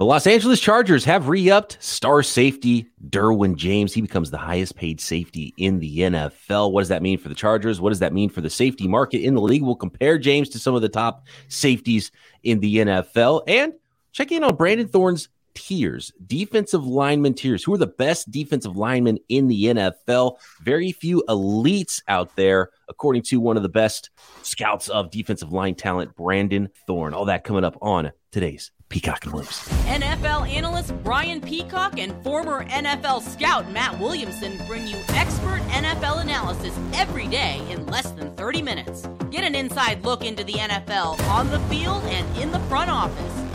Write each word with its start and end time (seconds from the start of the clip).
The 0.00 0.06
Los 0.06 0.26
Angeles 0.26 0.60
Chargers 0.60 1.04
have 1.04 1.28
re 1.28 1.50
upped 1.50 1.76
star 1.78 2.22
safety 2.22 2.86
Derwin 3.10 3.56
James. 3.56 3.92
He 3.92 4.00
becomes 4.00 4.30
the 4.30 4.38
highest 4.38 4.74
paid 4.74 4.98
safety 4.98 5.52
in 5.58 5.78
the 5.78 5.98
NFL. 5.98 6.72
What 6.72 6.80
does 6.80 6.88
that 6.88 7.02
mean 7.02 7.18
for 7.18 7.28
the 7.28 7.34
Chargers? 7.34 7.82
What 7.82 7.90
does 7.90 7.98
that 7.98 8.14
mean 8.14 8.30
for 8.30 8.40
the 8.40 8.48
safety 8.48 8.88
market 8.88 9.18
in 9.18 9.34
the 9.34 9.42
league? 9.42 9.62
We'll 9.62 9.74
compare 9.74 10.16
James 10.16 10.48
to 10.48 10.58
some 10.58 10.74
of 10.74 10.80
the 10.80 10.88
top 10.88 11.26
safeties 11.48 12.12
in 12.42 12.60
the 12.60 12.76
NFL 12.76 13.42
and 13.46 13.74
check 14.12 14.32
in 14.32 14.42
on 14.42 14.56
Brandon 14.56 14.88
Thorn's 14.88 15.28
tiers, 15.54 16.12
defensive 16.26 16.84
lineman 16.84 17.34
tiers. 17.34 17.64
Who 17.64 17.74
are 17.74 17.78
the 17.78 17.86
best 17.86 18.30
defensive 18.30 18.76
linemen 18.76 19.18
in 19.28 19.48
the 19.48 19.64
NFL? 19.64 20.38
Very 20.62 20.92
few 20.92 21.22
elites 21.28 22.02
out 22.08 22.36
there, 22.36 22.70
according 22.88 23.22
to 23.22 23.40
one 23.40 23.56
of 23.56 23.62
the 23.62 23.68
best 23.68 24.10
scouts 24.42 24.88
of 24.88 25.10
defensive 25.10 25.52
line 25.52 25.74
talent, 25.74 26.14
Brandon 26.16 26.68
Thorn. 26.86 27.14
All 27.14 27.26
that 27.26 27.44
coming 27.44 27.64
up 27.64 27.76
on 27.80 28.12
today's 28.32 28.72
Peacock 28.90 29.24
and 29.24 29.32
Williams. 29.32 29.68
NFL 29.86 30.48
analyst 30.50 30.92
Brian 31.04 31.40
Peacock 31.40 31.98
and 31.98 32.12
former 32.24 32.64
NFL 32.64 33.22
scout 33.22 33.70
Matt 33.70 33.98
Williamson 34.00 34.60
bring 34.66 34.86
you 34.86 34.96
expert 35.10 35.60
NFL 35.68 36.20
analysis 36.20 36.76
every 36.92 37.28
day 37.28 37.64
in 37.70 37.86
less 37.86 38.10
than 38.10 38.34
30 38.34 38.62
minutes. 38.62 39.08
Get 39.30 39.44
an 39.44 39.54
inside 39.54 40.04
look 40.04 40.24
into 40.24 40.42
the 40.42 40.54
NFL 40.54 41.20
on 41.28 41.50
the 41.50 41.60
field 41.60 42.02
and 42.06 42.36
in 42.36 42.50
the 42.50 42.58
front 42.60 42.90
office. 42.90 43.49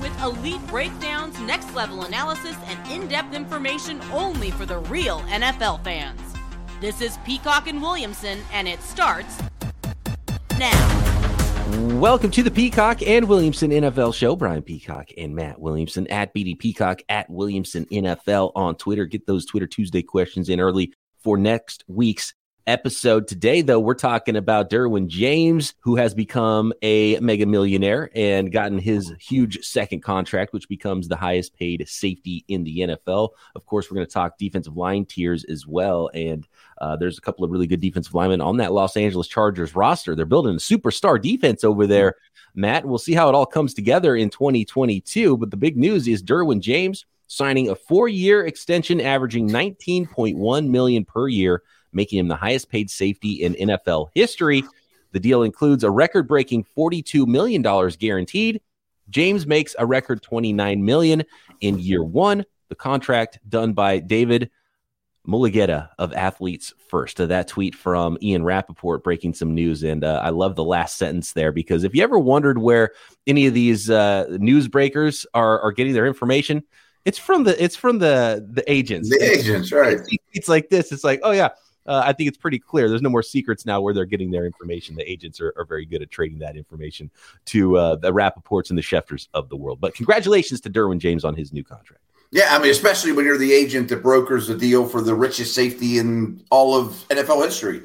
With 0.00 0.18
elite 0.22 0.66
breakdowns, 0.68 1.38
next 1.40 1.74
level 1.74 2.04
analysis, 2.04 2.56
and 2.64 2.90
in 2.90 3.06
depth 3.06 3.34
information 3.34 4.00
only 4.12 4.50
for 4.50 4.64
the 4.64 4.78
real 4.78 5.20
NFL 5.28 5.84
fans. 5.84 6.20
This 6.80 7.02
is 7.02 7.18
Peacock 7.26 7.66
and 7.68 7.82
Williamson, 7.82 8.38
and 8.50 8.66
it 8.66 8.80
starts 8.80 9.38
now. 10.58 11.00
Welcome 11.98 12.30
to 12.30 12.42
the 12.42 12.50
Peacock 12.50 13.02
and 13.02 13.28
Williamson 13.28 13.70
NFL 13.70 14.14
show. 14.14 14.34
Brian 14.36 14.62
Peacock 14.62 15.10
and 15.18 15.34
Matt 15.34 15.60
Williamson 15.60 16.06
at 16.06 16.34
BD 16.34 16.58
Peacock 16.58 17.02
at 17.10 17.28
Williamson 17.28 17.84
NFL 17.86 18.52
on 18.56 18.76
Twitter. 18.76 19.04
Get 19.04 19.26
those 19.26 19.44
Twitter 19.44 19.66
Tuesday 19.66 20.02
questions 20.02 20.48
in 20.48 20.60
early 20.60 20.94
for 21.22 21.36
next 21.36 21.84
week's 21.86 22.32
episode. 22.70 23.26
Today, 23.26 23.62
though, 23.62 23.80
we're 23.80 23.94
talking 23.94 24.36
about 24.36 24.70
Derwin 24.70 25.08
James, 25.08 25.74
who 25.80 25.96
has 25.96 26.14
become 26.14 26.72
a 26.82 27.18
mega 27.18 27.44
millionaire 27.44 28.10
and 28.14 28.52
gotten 28.52 28.78
his 28.78 29.12
huge 29.18 29.64
second 29.64 30.02
contract, 30.02 30.52
which 30.52 30.68
becomes 30.68 31.08
the 31.08 31.16
highest 31.16 31.56
paid 31.56 31.86
safety 31.88 32.44
in 32.46 32.62
the 32.62 32.78
NFL. 32.78 33.30
Of 33.56 33.66
course, 33.66 33.90
we're 33.90 33.96
going 33.96 34.06
to 34.06 34.12
talk 34.12 34.38
defensive 34.38 34.76
line 34.76 35.04
tiers 35.04 35.42
as 35.44 35.66
well. 35.66 36.10
And 36.14 36.46
uh, 36.78 36.94
there's 36.94 37.18
a 37.18 37.20
couple 37.20 37.44
of 37.44 37.50
really 37.50 37.66
good 37.66 37.80
defensive 37.80 38.14
linemen 38.14 38.40
on 38.40 38.58
that 38.58 38.72
Los 38.72 38.96
Angeles 38.96 39.26
Chargers 39.26 39.74
roster. 39.74 40.14
They're 40.14 40.24
building 40.24 40.54
a 40.54 40.58
superstar 40.58 41.20
defense 41.20 41.64
over 41.64 41.88
there, 41.88 42.14
Matt. 42.54 42.84
We'll 42.84 42.98
see 42.98 43.14
how 43.14 43.28
it 43.28 43.34
all 43.34 43.46
comes 43.46 43.74
together 43.74 44.14
in 44.14 44.30
2022. 44.30 45.36
But 45.36 45.50
the 45.50 45.56
big 45.56 45.76
news 45.76 46.06
is 46.06 46.22
Derwin 46.22 46.60
James 46.60 47.04
signing 47.30 47.70
a 47.70 47.74
four-year 47.74 48.44
extension, 48.44 49.00
averaging 49.00 49.48
19.1 49.48 50.68
million 50.68 51.04
per 51.04 51.28
year 51.28 51.62
making 51.92 52.18
him 52.18 52.28
the 52.28 52.36
highest 52.36 52.68
paid 52.70 52.90
safety 52.90 53.42
in 53.42 53.54
NFL 53.54 54.08
history. 54.14 54.64
The 55.12 55.20
deal 55.20 55.42
includes 55.42 55.84
a 55.84 55.90
record 55.90 56.28
breaking 56.28 56.66
$42 56.76 57.26
million 57.26 57.62
guaranteed. 57.98 58.60
James 59.08 59.46
makes 59.46 59.74
a 59.78 59.86
record 59.86 60.22
29 60.22 60.84
million 60.84 61.24
in 61.60 61.78
year 61.78 62.02
one. 62.02 62.44
The 62.68 62.76
contract 62.76 63.40
done 63.48 63.72
by 63.72 63.98
David 63.98 64.50
Mulugheta 65.26 65.88
of 65.98 66.12
Athletes 66.12 66.72
First. 66.88 67.20
Uh, 67.20 67.26
that 67.26 67.48
tweet 67.48 67.74
from 67.74 68.16
Ian 68.22 68.44
Rapoport 68.44 69.02
breaking 69.02 69.34
some 69.34 69.54
news. 69.54 69.82
And 69.82 70.04
uh, 70.04 70.20
I 70.22 70.30
love 70.30 70.54
the 70.54 70.64
last 70.64 70.96
sentence 70.96 71.32
there 71.32 71.50
because 71.50 71.82
if 71.82 71.94
you 71.94 72.02
ever 72.04 72.18
wondered 72.18 72.58
where 72.58 72.92
any 73.26 73.46
of 73.46 73.54
these 73.54 73.90
uh, 73.90 74.26
newsbreakers 74.30 75.26
are, 75.34 75.60
are 75.60 75.72
getting 75.72 75.92
their 75.92 76.06
information, 76.06 76.62
it's 77.04 77.18
from 77.18 77.44
the 77.44 77.62
it's 77.62 77.76
from 77.76 77.98
the 77.98 78.46
the 78.52 78.70
agents. 78.70 79.08
The 79.08 79.22
agents, 79.22 79.72
right? 79.72 79.98
It's 80.32 80.48
like 80.48 80.68
this. 80.68 80.92
It's 80.92 81.04
like, 81.04 81.20
oh 81.22 81.32
yeah, 81.32 81.50
uh, 81.86 82.02
I 82.04 82.12
think 82.12 82.28
it's 82.28 82.38
pretty 82.38 82.58
clear. 82.58 82.88
There's 82.88 83.02
no 83.02 83.10
more 83.10 83.22
secrets 83.22 83.64
now 83.64 83.80
where 83.80 83.94
they're 83.94 84.04
getting 84.04 84.30
their 84.30 84.46
information. 84.46 84.96
The 84.96 85.10
agents 85.10 85.40
are, 85.40 85.52
are 85.56 85.64
very 85.64 85.86
good 85.86 86.02
at 86.02 86.10
trading 86.10 86.38
that 86.40 86.56
information 86.56 87.10
to 87.46 87.76
uh, 87.76 87.96
the 87.96 88.12
Rapoports 88.12 88.70
and 88.70 88.78
the 88.78 88.82
Schefters 88.82 89.28
of 89.34 89.48
the 89.48 89.56
world. 89.56 89.80
But 89.80 89.94
congratulations 89.94 90.60
to 90.62 90.70
Derwin 90.70 90.98
James 90.98 91.24
on 91.24 91.34
his 91.34 91.52
new 91.52 91.64
contract. 91.64 92.02
Yeah, 92.32 92.54
I 92.54 92.60
mean, 92.60 92.70
especially 92.70 93.10
when 93.12 93.24
you're 93.24 93.38
the 93.38 93.52
agent 93.52 93.88
that 93.88 94.02
brokers 94.02 94.46
the 94.46 94.56
deal 94.56 94.86
for 94.86 95.00
the 95.00 95.14
richest 95.14 95.52
safety 95.52 95.98
in 95.98 96.44
all 96.50 96.78
of 96.78 96.92
NFL 97.08 97.44
history, 97.44 97.82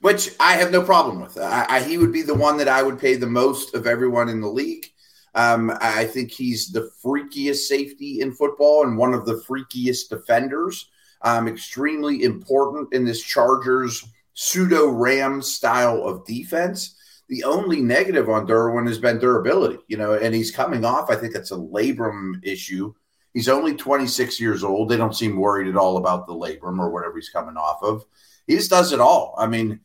which 0.00 0.30
I 0.40 0.54
have 0.54 0.72
no 0.72 0.82
problem 0.82 1.20
with. 1.20 1.38
I, 1.38 1.66
I, 1.68 1.82
he 1.82 1.96
would 1.96 2.12
be 2.12 2.22
the 2.22 2.34
one 2.34 2.56
that 2.56 2.66
I 2.66 2.82
would 2.82 2.98
pay 2.98 3.14
the 3.14 3.28
most 3.28 3.74
of 3.74 3.86
everyone 3.86 4.28
in 4.28 4.40
the 4.40 4.48
league. 4.48 4.90
Um, 5.34 5.76
I 5.80 6.04
think 6.04 6.30
he's 6.30 6.70
the 6.70 6.90
freakiest 7.02 7.66
safety 7.66 8.20
in 8.20 8.32
football 8.32 8.84
and 8.84 8.96
one 8.96 9.14
of 9.14 9.26
the 9.26 9.42
freakiest 9.48 10.08
defenders 10.08 10.88
um, 11.24 11.48
extremely 11.48 12.22
important 12.22 12.92
in 12.92 13.04
this 13.04 13.22
Chargers 13.22 14.04
pseudo 14.34 14.88
Ram 14.88 15.42
style 15.42 16.04
of 16.04 16.24
defense. 16.26 16.96
The 17.28 17.44
only 17.44 17.80
negative 17.80 18.28
on 18.28 18.46
Derwin 18.46 18.86
has 18.86 18.98
been 18.98 19.18
durability, 19.18 19.78
you 19.88 19.96
know, 19.96 20.12
and 20.12 20.34
he's 20.34 20.50
coming 20.50 20.84
off. 20.84 21.10
I 21.10 21.16
think 21.16 21.34
it's 21.34 21.50
a 21.50 21.56
labrum 21.56 22.44
issue. 22.44 22.94
He's 23.32 23.48
only 23.48 23.74
26 23.74 24.38
years 24.38 24.62
old. 24.62 24.88
They 24.88 24.98
don't 24.98 25.16
seem 25.16 25.36
worried 25.36 25.68
at 25.68 25.76
all 25.76 25.96
about 25.96 26.26
the 26.26 26.34
labrum 26.34 26.78
or 26.78 26.90
whatever 26.90 27.16
he's 27.16 27.30
coming 27.30 27.56
off 27.56 27.82
of. 27.82 28.04
He 28.46 28.56
just 28.56 28.70
does 28.70 28.92
it 28.92 29.00
all. 29.00 29.34
I 29.38 29.46
mean, 29.46 29.80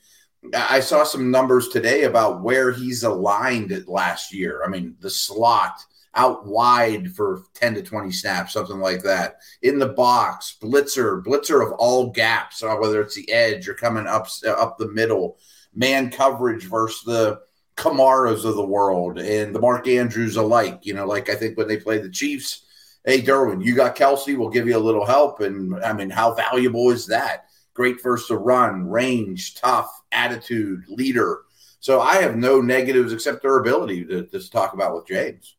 I 0.55 0.79
saw 0.79 1.03
some 1.03 1.31
numbers 1.31 1.67
today 1.69 2.03
about 2.03 2.41
where 2.41 2.71
he's 2.71 3.03
aligned 3.03 3.83
last 3.87 4.33
year. 4.33 4.63
I 4.65 4.69
mean, 4.69 4.95
the 4.99 5.09
slot 5.09 5.83
out 6.15 6.45
wide 6.47 7.13
for 7.13 7.43
10 7.53 7.75
to 7.75 7.83
20 7.83 8.11
snaps, 8.11 8.53
something 8.53 8.79
like 8.79 9.03
that. 9.03 9.37
In 9.61 9.79
the 9.79 9.89
box, 9.89 10.57
blitzer, 10.61 11.23
blitzer 11.23 11.65
of 11.65 11.73
all 11.73 12.09
gaps, 12.09 12.63
uh, 12.63 12.75
whether 12.75 13.01
it's 13.01 13.15
the 13.15 13.29
edge 13.31 13.67
or 13.67 13.73
coming 13.73 14.07
up 14.07 14.27
uh, 14.45 14.51
up 14.51 14.77
the 14.77 14.87
middle, 14.87 15.37
man 15.73 16.09
coverage 16.09 16.63
versus 16.63 17.03
the 17.03 17.39
Kamaras 17.75 18.43
of 18.43 18.55
the 18.55 18.65
world 18.65 19.19
and 19.19 19.55
the 19.55 19.59
Mark 19.59 19.87
Andrews 19.87 20.35
alike. 20.35 20.79
You 20.83 20.93
know, 20.93 21.05
like 21.05 21.29
I 21.29 21.35
think 21.35 21.57
when 21.57 21.67
they 21.67 21.77
play 21.77 21.99
the 21.99 22.09
Chiefs, 22.09 22.65
hey 23.05 23.21
Derwin, 23.21 23.63
you 23.63 23.75
got 23.75 23.95
Kelce, 23.95 24.37
we'll 24.37 24.49
give 24.49 24.67
you 24.67 24.77
a 24.77 24.79
little 24.79 25.05
help. 25.05 25.41
And 25.41 25.83
I 25.83 25.93
mean, 25.93 26.09
how 26.09 26.33
valuable 26.33 26.89
is 26.89 27.05
that? 27.07 27.48
Great 27.79 28.03
versus 28.03 28.27
the 28.27 28.37
run, 28.37 28.89
range, 28.89 29.55
tough, 29.55 29.89
attitude, 30.11 30.83
leader. 30.89 31.43
So 31.79 32.01
I 32.01 32.15
have 32.15 32.35
no 32.35 32.59
negatives 32.59 33.13
except 33.13 33.41
their 33.41 33.57
ability 33.57 34.03
to, 34.03 34.25
to 34.25 34.49
talk 34.49 34.73
about 34.73 34.93
with 34.95 35.07
James. 35.07 35.55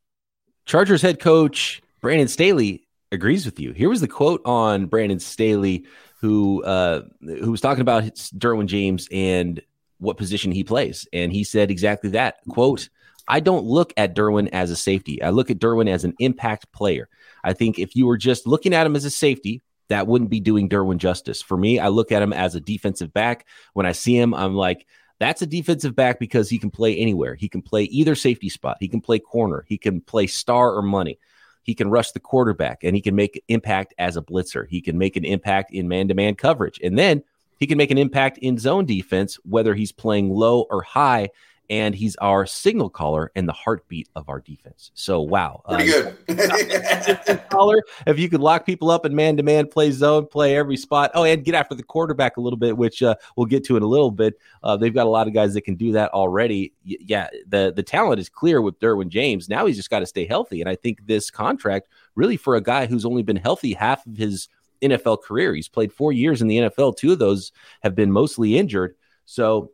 Chargers 0.66 1.00
head 1.00 1.19
coach 1.19 1.80
Brandon 2.03 2.28
Staley 2.28 2.86
agrees 3.10 3.47
with 3.47 3.59
you. 3.59 3.72
Here 3.72 3.88
was 3.88 4.03
the 4.03 4.06
quote 4.06 4.42
on 4.44 4.84
Brandon 4.84 5.19
Staley, 5.19 5.86
who 6.20 6.62
uh, 6.62 7.04
who 7.22 7.50
was 7.50 7.62
talking 7.62 7.80
about 7.80 8.03
Derwin 8.04 8.66
James 8.66 9.09
and 9.10 9.59
what 9.97 10.19
position 10.19 10.53
he 10.53 10.62
plays, 10.62 11.09
and 11.14 11.32
he 11.32 11.42
said 11.42 11.70
exactly 11.70 12.10
that. 12.10 12.41
"Quote: 12.50 12.91
I 13.28 13.41
don't 13.41 13.64
look 13.64 13.94
at 13.97 14.14
Derwin 14.14 14.50
as 14.53 14.70
a 14.70 14.76
safety. 14.76 15.22
I 15.22 15.30
look 15.30 15.50
at 15.50 15.59
Derwin 15.59 15.88
as 15.88 16.04
an 16.04 16.12
impact 16.19 16.70
player. 16.70 17.09
I 17.42 17.54
think 17.54 17.78
if 17.78 17.97
you 17.97 18.04
were 18.04 18.19
just 18.19 18.47
looking 18.47 18.75
at 18.75 18.86
him 18.86 18.94
as 18.94 19.06
a 19.06 19.10
safety." 19.10 19.62
That 19.91 20.07
wouldn't 20.07 20.31
be 20.31 20.41
doing 20.41 20.69
Derwin 20.69 20.97
justice. 20.97 21.42
For 21.42 21.57
me, 21.57 21.78
I 21.78 21.89
look 21.89 22.10
at 22.10 22.22
him 22.22 22.33
as 22.33 22.54
a 22.54 22.60
defensive 22.60 23.13
back. 23.13 23.47
When 23.75 23.87
I 23.87 23.92
see 23.92 24.16
him, 24.16 24.33
I'm 24.33 24.54
like, 24.54 24.87
that's 25.19 25.42
a 25.42 25.47
defensive 25.47 25.95
back 25.95 26.19
because 26.19 26.48
he 26.48 26.59
can 26.59 26.71
play 26.71 26.97
anywhere. 26.97 27.34
He 27.34 27.48
can 27.48 27.60
play 27.60 27.84
either 27.84 28.15
safety 28.15 28.48
spot. 28.48 28.78
He 28.81 28.89
can 28.89 29.03
play 29.03 29.19
corner. 29.19 29.65
He 29.69 29.77
can 29.77 30.01
play 30.01 30.27
star 30.27 30.75
or 30.75 30.83
money. 30.83 31.19
He 31.63 31.75
can 31.75 31.91
rush 31.91 32.13
the 32.13 32.21
quarterback 32.21 32.84
and 32.84 32.97
he 32.97 33.03
can 33.03 33.15
make 33.15 33.45
impact 33.48 33.92
as 33.98 34.16
a 34.16 34.22
blitzer. 34.22 34.66
He 34.66 34.81
can 34.81 34.97
make 34.97 35.16
an 35.16 35.27
impact 35.27 35.72
in 35.72 35.89
man 35.89 36.09
to 36.09 36.15
man 36.15 36.34
coverage. 36.37 36.81
And 36.83 36.98
then 36.98 37.22
he 37.59 37.66
can 37.66 37.77
make 37.77 37.91
an 37.91 37.98
impact 37.98 38.39
in 38.39 38.57
zone 38.57 38.87
defense, 38.87 39.39
whether 39.45 39.75
he's 39.75 39.92
playing 39.92 40.31
low 40.31 40.63
or 40.71 40.83
high 40.83 41.28
and 41.70 41.94
he's 41.94 42.16
our 42.16 42.46
signal 42.46 42.90
caller 42.90 43.30
and 43.36 43.48
the 43.48 43.52
heartbeat 43.52 44.08
of 44.16 44.28
our 44.28 44.40
defense. 44.40 44.90
So, 44.94 45.20
wow. 45.20 45.62
Pretty 45.68 45.94
uh, 45.94 46.12
good. 46.26 47.42
caller, 47.48 47.80
if 48.08 48.18
you 48.18 48.28
could 48.28 48.40
lock 48.40 48.66
people 48.66 48.90
up 48.90 49.06
in 49.06 49.14
man 49.14 49.36
to 49.36 49.44
man, 49.44 49.68
play 49.68 49.92
zone, 49.92 50.26
play 50.26 50.56
every 50.56 50.76
spot. 50.76 51.12
Oh, 51.14 51.22
and 51.22 51.44
get 51.44 51.54
after 51.54 51.76
the 51.76 51.84
quarterback 51.84 52.36
a 52.36 52.40
little 52.40 52.58
bit, 52.58 52.76
which 52.76 53.04
uh, 53.04 53.14
we'll 53.36 53.46
get 53.46 53.64
to 53.66 53.76
in 53.76 53.84
a 53.84 53.86
little 53.86 54.10
bit. 54.10 54.34
Uh, 54.64 54.76
they've 54.76 54.92
got 54.92 55.06
a 55.06 55.10
lot 55.10 55.28
of 55.28 55.32
guys 55.32 55.54
that 55.54 55.62
can 55.62 55.76
do 55.76 55.92
that 55.92 56.12
already. 56.12 56.74
Y- 56.84 56.96
yeah, 57.06 57.28
the, 57.46 57.72
the 57.74 57.84
talent 57.84 58.18
is 58.18 58.28
clear 58.28 58.60
with 58.60 58.80
Derwin 58.80 59.08
James. 59.08 59.48
Now 59.48 59.66
he's 59.66 59.76
just 59.76 59.90
got 59.90 60.00
to 60.00 60.06
stay 60.06 60.26
healthy. 60.26 60.60
And 60.60 60.68
I 60.68 60.74
think 60.74 61.06
this 61.06 61.30
contract, 61.30 61.86
really, 62.16 62.36
for 62.36 62.56
a 62.56 62.60
guy 62.60 62.86
who's 62.86 63.06
only 63.06 63.22
been 63.22 63.36
healthy 63.36 63.74
half 63.74 64.04
of 64.06 64.16
his 64.16 64.48
NFL 64.82 65.22
career. 65.22 65.54
He's 65.54 65.68
played 65.68 65.92
four 65.92 66.12
years 66.12 66.42
in 66.42 66.48
the 66.48 66.58
NFL. 66.58 66.96
Two 66.96 67.12
of 67.12 67.20
those 67.20 67.52
have 67.82 67.94
been 67.94 68.10
mostly 68.10 68.58
injured. 68.58 68.96
So 69.24 69.70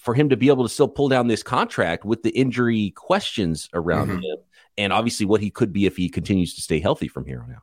for 0.00 0.14
him 0.14 0.28
to 0.28 0.36
be 0.36 0.48
able 0.48 0.64
to 0.64 0.68
still 0.68 0.88
pull 0.88 1.08
down 1.08 1.28
this 1.28 1.42
contract 1.42 2.04
with 2.04 2.22
the 2.22 2.30
injury 2.30 2.90
questions 2.90 3.68
around 3.72 4.08
mm-hmm. 4.08 4.22
him, 4.22 4.36
and 4.76 4.92
obviously 4.92 5.26
what 5.26 5.40
he 5.40 5.50
could 5.50 5.72
be 5.72 5.86
if 5.86 5.96
he 5.96 6.08
continues 6.08 6.54
to 6.54 6.60
stay 6.60 6.80
healthy 6.80 7.08
from 7.08 7.24
here 7.24 7.42
on 7.42 7.52
out. 7.52 7.62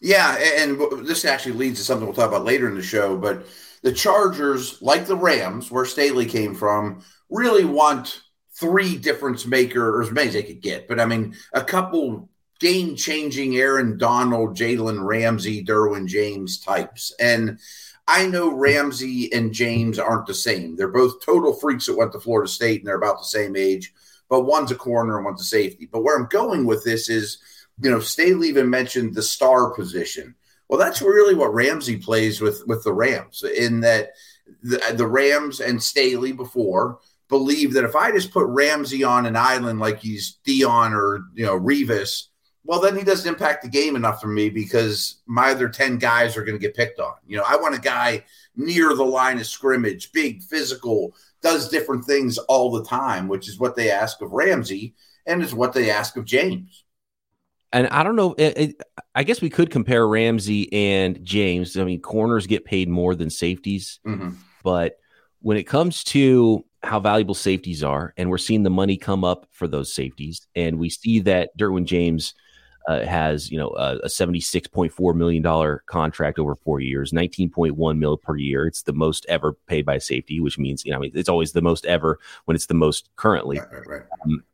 Yeah, 0.00 0.36
and 0.56 0.80
this 1.06 1.24
actually 1.24 1.52
leads 1.52 1.78
to 1.78 1.84
something 1.84 2.06
we'll 2.06 2.14
talk 2.14 2.28
about 2.28 2.44
later 2.44 2.68
in 2.68 2.74
the 2.74 2.82
show. 2.82 3.16
But 3.16 3.46
the 3.82 3.92
Chargers, 3.92 4.80
like 4.82 5.06
the 5.06 5.16
Rams, 5.16 5.70
where 5.70 5.84
Staley 5.84 6.26
came 6.26 6.54
from, 6.54 7.02
really 7.30 7.64
want 7.64 8.22
three 8.58 8.96
difference 8.96 9.46
makers, 9.46 10.08
as 10.08 10.12
many 10.12 10.28
as 10.28 10.34
they 10.34 10.42
could 10.42 10.60
get. 10.60 10.88
But 10.88 11.00
I 11.00 11.06
mean, 11.06 11.34
a 11.52 11.62
couple 11.62 12.28
game 12.60 12.96
changing 12.96 13.56
Aaron 13.56 13.98
Donald, 13.98 14.56
Jalen 14.56 15.04
Ramsey, 15.04 15.64
Derwin 15.64 16.06
James 16.06 16.58
types. 16.58 17.12
And 17.20 17.58
I 18.08 18.26
know 18.26 18.50
Ramsey 18.50 19.30
and 19.34 19.52
James 19.52 19.98
aren't 19.98 20.26
the 20.26 20.34
same. 20.34 20.76
They're 20.76 20.88
both 20.88 21.24
total 21.24 21.52
freaks 21.52 21.86
that 21.86 21.96
went 21.96 22.12
to 22.12 22.20
Florida 22.20 22.48
State 22.48 22.80
and 22.80 22.88
they're 22.88 22.96
about 22.96 23.18
the 23.18 23.24
same 23.24 23.54
age, 23.54 23.92
but 24.30 24.44
one's 24.44 24.70
a 24.70 24.76
corner 24.76 25.16
and 25.16 25.26
one's 25.26 25.42
a 25.42 25.44
safety. 25.44 25.86
But 25.92 26.02
where 26.02 26.16
I'm 26.16 26.26
going 26.26 26.64
with 26.64 26.82
this 26.84 27.10
is, 27.10 27.38
you 27.82 27.90
know, 27.90 28.00
Staley 28.00 28.48
even 28.48 28.70
mentioned 28.70 29.14
the 29.14 29.22
star 29.22 29.74
position. 29.74 30.34
Well, 30.68 30.80
that's 30.80 31.02
really 31.02 31.34
what 31.34 31.52
Ramsey 31.52 31.98
plays 31.98 32.40
with 32.40 32.62
with 32.66 32.82
the 32.82 32.94
Rams 32.94 33.42
in 33.42 33.80
that 33.80 34.12
the, 34.62 34.80
the 34.94 35.06
Rams 35.06 35.60
and 35.60 35.82
Staley 35.82 36.32
before 36.32 36.98
believe 37.28 37.74
that 37.74 37.84
if 37.84 37.94
I 37.94 38.10
just 38.10 38.32
put 38.32 38.46
Ramsey 38.46 39.04
on 39.04 39.26
an 39.26 39.36
island 39.36 39.80
like 39.80 40.00
he's 40.00 40.38
Deion 40.46 40.92
or 40.92 41.24
you 41.34 41.44
know 41.44 41.58
Revis, 41.58 42.27
well 42.64 42.80
then 42.80 42.96
he 42.96 43.04
doesn't 43.04 43.28
impact 43.28 43.62
the 43.62 43.68
game 43.68 43.96
enough 43.96 44.20
for 44.20 44.28
me 44.28 44.50
because 44.50 45.22
my 45.26 45.50
other 45.50 45.68
10 45.68 45.98
guys 45.98 46.36
are 46.36 46.44
going 46.44 46.58
to 46.58 46.64
get 46.64 46.76
picked 46.76 47.00
on. 47.00 47.14
You 47.26 47.36
know, 47.38 47.44
I 47.46 47.56
want 47.56 47.74
a 47.74 47.80
guy 47.80 48.24
near 48.56 48.94
the 48.94 49.04
line 49.04 49.38
of 49.38 49.46
scrimmage, 49.46 50.12
big, 50.12 50.42
physical, 50.42 51.14
does 51.42 51.68
different 51.68 52.04
things 52.04 52.38
all 52.38 52.70
the 52.70 52.84
time, 52.84 53.28
which 53.28 53.48
is 53.48 53.58
what 53.58 53.76
they 53.76 53.90
ask 53.90 54.20
of 54.20 54.32
Ramsey 54.32 54.94
and 55.26 55.42
is 55.42 55.54
what 55.54 55.72
they 55.72 55.90
ask 55.90 56.16
of 56.16 56.24
James. 56.24 56.84
And 57.72 57.86
I 57.88 58.02
don't 58.02 58.16
know. 58.16 58.34
It, 58.38 58.58
it, 58.58 58.82
I 59.14 59.24
guess 59.24 59.42
we 59.42 59.50
could 59.50 59.70
compare 59.70 60.08
Ramsey 60.08 60.72
and 60.72 61.22
James. 61.22 61.76
I 61.76 61.84
mean, 61.84 62.00
corners 62.00 62.46
get 62.46 62.64
paid 62.64 62.88
more 62.88 63.14
than 63.14 63.28
safeties, 63.28 64.00
mm-hmm. 64.06 64.30
but 64.64 64.98
when 65.40 65.58
it 65.58 65.64
comes 65.64 66.02
to 66.04 66.64
how 66.82 66.98
valuable 66.98 67.34
safeties 67.34 67.84
are, 67.84 68.14
and 68.16 68.30
we're 68.30 68.38
seeing 68.38 68.62
the 68.62 68.70
money 68.70 68.96
come 68.96 69.22
up 69.22 69.46
for 69.50 69.68
those 69.68 69.94
safeties, 69.94 70.46
and 70.54 70.78
we 70.78 70.88
see 70.88 71.20
that 71.20 71.56
Derwin 71.58 71.84
James 71.84 72.34
uh, 72.86 73.04
has 73.04 73.50
you 73.50 73.58
know 73.58 73.70
a, 73.70 73.96
a 73.98 74.08
$76.4 74.08 75.14
million 75.14 75.78
contract 75.86 76.38
over 76.38 76.54
four 76.54 76.80
years 76.80 77.12
19.1 77.12 77.98
mil 77.98 78.16
per 78.16 78.36
year 78.36 78.66
it's 78.66 78.82
the 78.82 78.92
most 78.92 79.26
ever 79.28 79.52
paid 79.66 79.84
by 79.84 79.98
safety 79.98 80.40
which 80.40 80.58
means 80.58 80.84
you 80.84 80.92
know 80.92 81.02
it's 81.02 81.28
always 81.28 81.52
the 81.52 81.62
most 81.62 81.84
ever 81.86 82.18
when 82.44 82.54
it's 82.54 82.66
the 82.66 82.74
most 82.74 83.10
currently 83.16 83.58
right, 83.58 83.72
right, 83.72 83.86
right. 83.86 84.02
Um, 84.24 84.44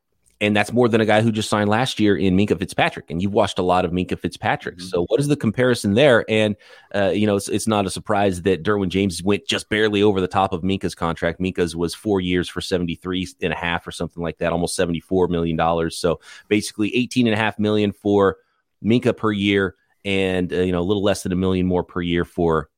and 0.40 0.56
that's 0.56 0.72
more 0.72 0.88
than 0.88 1.00
a 1.00 1.06
guy 1.06 1.20
who 1.20 1.30
just 1.30 1.48
signed 1.48 1.70
last 1.70 2.00
year 2.00 2.16
in 2.16 2.36
Minkah 2.36 2.58
Fitzpatrick. 2.58 3.10
And 3.10 3.22
you've 3.22 3.32
watched 3.32 3.58
a 3.58 3.62
lot 3.62 3.84
of 3.84 3.92
Minkah 3.92 4.18
Fitzpatrick. 4.18 4.76
Mm-hmm. 4.76 4.88
So 4.88 5.04
what 5.06 5.20
is 5.20 5.28
the 5.28 5.36
comparison 5.36 5.94
there? 5.94 6.24
And 6.28 6.56
uh, 6.94 7.10
you 7.10 7.26
know, 7.26 7.36
it's, 7.36 7.48
it's 7.48 7.66
not 7.66 7.86
a 7.86 7.90
surprise 7.90 8.42
that 8.42 8.62
Derwin 8.62 8.88
James 8.88 9.22
went 9.22 9.46
just 9.46 9.68
barely 9.68 10.02
over 10.02 10.20
the 10.20 10.28
top 10.28 10.52
of 10.52 10.62
Minkah's 10.62 10.94
contract. 10.94 11.40
Minkah's 11.40 11.76
was 11.76 11.94
four 11.94 12.20
years 12.20 12.48
for 12.48 12.60
73 12.60 13.28
and 13.42 13.52
a 13.52 13.56
half 13.56 13.86
or 13.86 13.92
something 13.92 14.22
like 14.22 14.38
that, 14.38 14.52
almost 14.52 14.76
74 14.76 15.28
million 15.28 15.56
dollars. 15.56 15.96
So 15.96 16.20
basically 16.48 16.94
18 16.94 17.26
and 17.26 17.34
a 17.34 17.38
half 17.38 17.58
million 17.58 17.92
for 17.92 18.38
Minkah 18.84 19.16
per 19.16 19.32
year, 19.32 19.76
and 20.04 20.52
uh, 20.52 20.56
you 20.56 20.72
know 20.72 20.80
a 20.80 20.82
little 20.82 21.02
less 21.02 21.22
than 21.22 21.32
a 21.32 21.36
million 21.36 21.66
more 21.66 21.84
per 21.84 22.02
year 22.02 22.24
for 22.24 22.68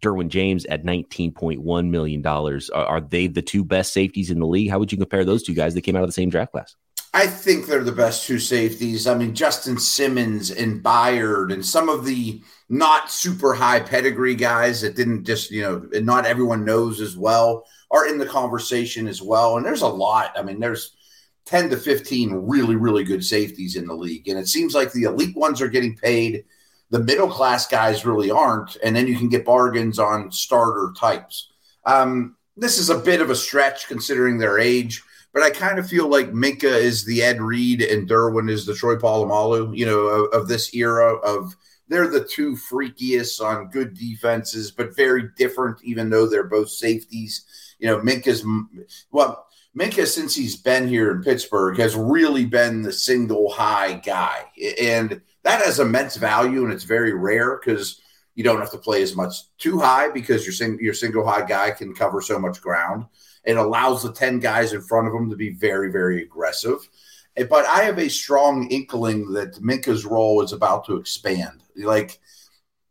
Derwin 0.00 0.28
James 0.28 0.64
at 0.66 0.84
$19.1 0.84 1.90
million. 1.90 2.26
Are, 2.26 2.60
are, 2.74 3.00
they 3.00 3.26
the 3.26 3.42
two 3.42 3.64
best 3.64 3.92
safeties 3.92 4.30
in 4.30 4.38
the 4.38 4.46
league? 4.46 4.70
How 4.70 4.78
would 4.78 4.90
you 4.90 4.98
compare 4.98 5.24
those 5.24 5.42
two 5.42 5.54
guys 5.54 5.74
that 5.74 5.82
came 5.82 5.96
out 5.96 6.02
of 6.02 6.08
the 6.08 6.14
same 6.14 6.30
draft 6.30 6.52
class? 6.52 6.74
I 7.12 7.26
think 7.26 7.66
they're 7.66 7.82
the 7.82 7.90
best 7.90 8.26
two 8.26 8.38
safeties. 8.38 9.06
I 9.06 9.14
mean, 9.14 9.34
Justin 9.34 9.78
Simmons 9.78 10.50
and 10.52 10.82
Byard 10.82 11.52
and 11.52 11.64
some 11.64 11.88
of 11.88 12.04
the 12.04 12.40
not 12.68 13.10
super 13.10 13.52
high 13.52 13.80
pedigree 13.80 14.36
guys 14.36 14.80
that 14.82 14.94
didn't 14.94 15.24
just, 15.24 15.50
you 15.50 15.62
know, 15.62 15.88
not 16.00 16.24
everyone 16.24 16.64
knows 16.64 17.00
as 17.00 17.16
well 17.16 17.66
are 17.90 18.06
in 18.06 18.18
the 18.18 18.26
conversation 18.26 19.08
as 19.08 19.20
well. 19.20 19.56
And 19.56 19.66
there's 19.66 19.82
a 19.82 19.88
lot. 19.88 20.32
I 20.36 20.42
mean, 20.42 20.60
there's 20.60 20.94
10 21.46 21.70
to 21.70 21.76
15 21.76 22.32
really, 22.32 22.76
really 22.76 23.02
good 23.02 23.24
safeties 23.24 23.74
in 23.74 23.88
the 23.88 23.94
league. 23.94 24.28
And 24.28 24.38
it 24.38 24.46
seems 24.46 24.72
like 24.72 24.92
the 24.92 25.04
elite 25.04 25.36
ones 25.36 25.60
are 25.60 25.68
getting 25.68 25.96
paid. 25.96 26.44
The 26.90 27.00
middle 27.00 27.28
class 27.28 27.66
guys 27.66 28.06
really 28.06 28.30
aren't. 28.30 28.76
And 28.84 28.94
then 28.94 29.08
you 29.08 29.18
can 29.18 29.28
get 29.28 29.44
bargains 29.44 29.98
on 29.98 30.30
starter 30.30 30.92
types. 30.96 31.50
Um, 31.84 32.36
this 32.56 32.78
is 32.78 32.88
a 32.88 32.98
bit 32.98 33.20
of 33.20 33.30
a 33.30 33.36
stretch 33.36 33.88
considering 33.88 34.38
their 34.38 34.60
age 34.60 35.02
but 35.32 35.42
I 35.42 35.50
kind 35.50 35.78
of 35.78 35.88
feel 35.88 36.08
like 36.08 36.32
Minkah 36.32 36.64
is 36.64 37.04
the 37.04 37.22
Ed 37.22 37.40
Reed 37.40 37.82
and 37.82 38.08
Derwin 38.08 38.50
is 38.50 38.66
the 38.66 38.74
Troy 38.74 38.96
Polamalu, 38.96 39.76
you 39.76 39.86
know, 39.86 40.00
of, 40.00 40.42
of, 40.42 40.48
this 40.48 40.74
era 40.74 41.14
of 41.18 41.54
they're 41.88 42.08
the 42.08 42.24
two 42.24 42.52
freakiest 42.52 43.40
on 43.40 43.68
good 43.68 43.94
defenses, 43.94 44.70
but 44.70 44.96
very 44.96 45.28
different, 45.36 45.78
even 45.82 46.10
though 46.10 46.26
they're 46.26 46.44
both 46.44 46.70
safeties. 46.70 47.44
You 47.78 47.88
know, 47.88 48.00
Minkah's 48.00 48.44
well, 49.10 49.46
Minkah, 49.76 50.06
since 50.06 50.34
he's 50.34 50.56
been 50.56 50.88
here 50.88 51.12
in 51.12 51.22
Pittsburgh, 51.22 51.78
has 51.78 51.94
really 51.94 52.44
been 52.44 52.82
the 52.82 52.92
single 52.92 53.50
high 53.50 53.94
guy. 53.94 54.44
And 54.80 55.20
that 55.42 55.64
has 55.64 55.78
immense 55.78 56.16
value 56.16 56.64
and 56.64 56.72
it's 56.72 56.84
very 56.84 57.12
rare 57.12 57.58
because 57.58 58.00
you 58.34 58.44
don't 58.44 58.60
have 58.60 58.72
to 58.72 58.78
play 58.78 59.02
as 59.02 59.16
much 59.16 59.34
too 59.58 59.78
high 59.78 60.10
because 60.10 60.44
your, 60.44 60.52
sing, 60.52 60.78
your 60.80 60.94
single 60.94 61.26
high 61.26 61.46
guy 61.46 61.70
can 61.70 61.94
cover 61.94 62.20
so 62.20 62.38
much 62.38 62.60
ground. 62.60 63.06
It 63.44 63.56
allows 63.56 64.02
the 64.02 64.12
10 64.12 64.38
guys 64.40 64.72
in 64.72 64.82
front 64.82 65.08
of 65.08 65.14
him 65.14 65.30
to 65.30 65.36
be 65.36 65.50
very, 65.50 65.90
very 65.90 66.22
aggressive. 66.22 66.88
But 67.36 67.64
I 67.66 67.82
have 67.82 67.98
a 67.98 68.08
strong 68.08 68.68
inkling 68.70 69.32
that 69.32 69.54
Minkah's 69.62 70.04
role 70.04 70.42
is 70.42 70.52
about 70.52 70.84
to 70.86 70.96
expand. 70.96 71.62
Like 71.76 72.18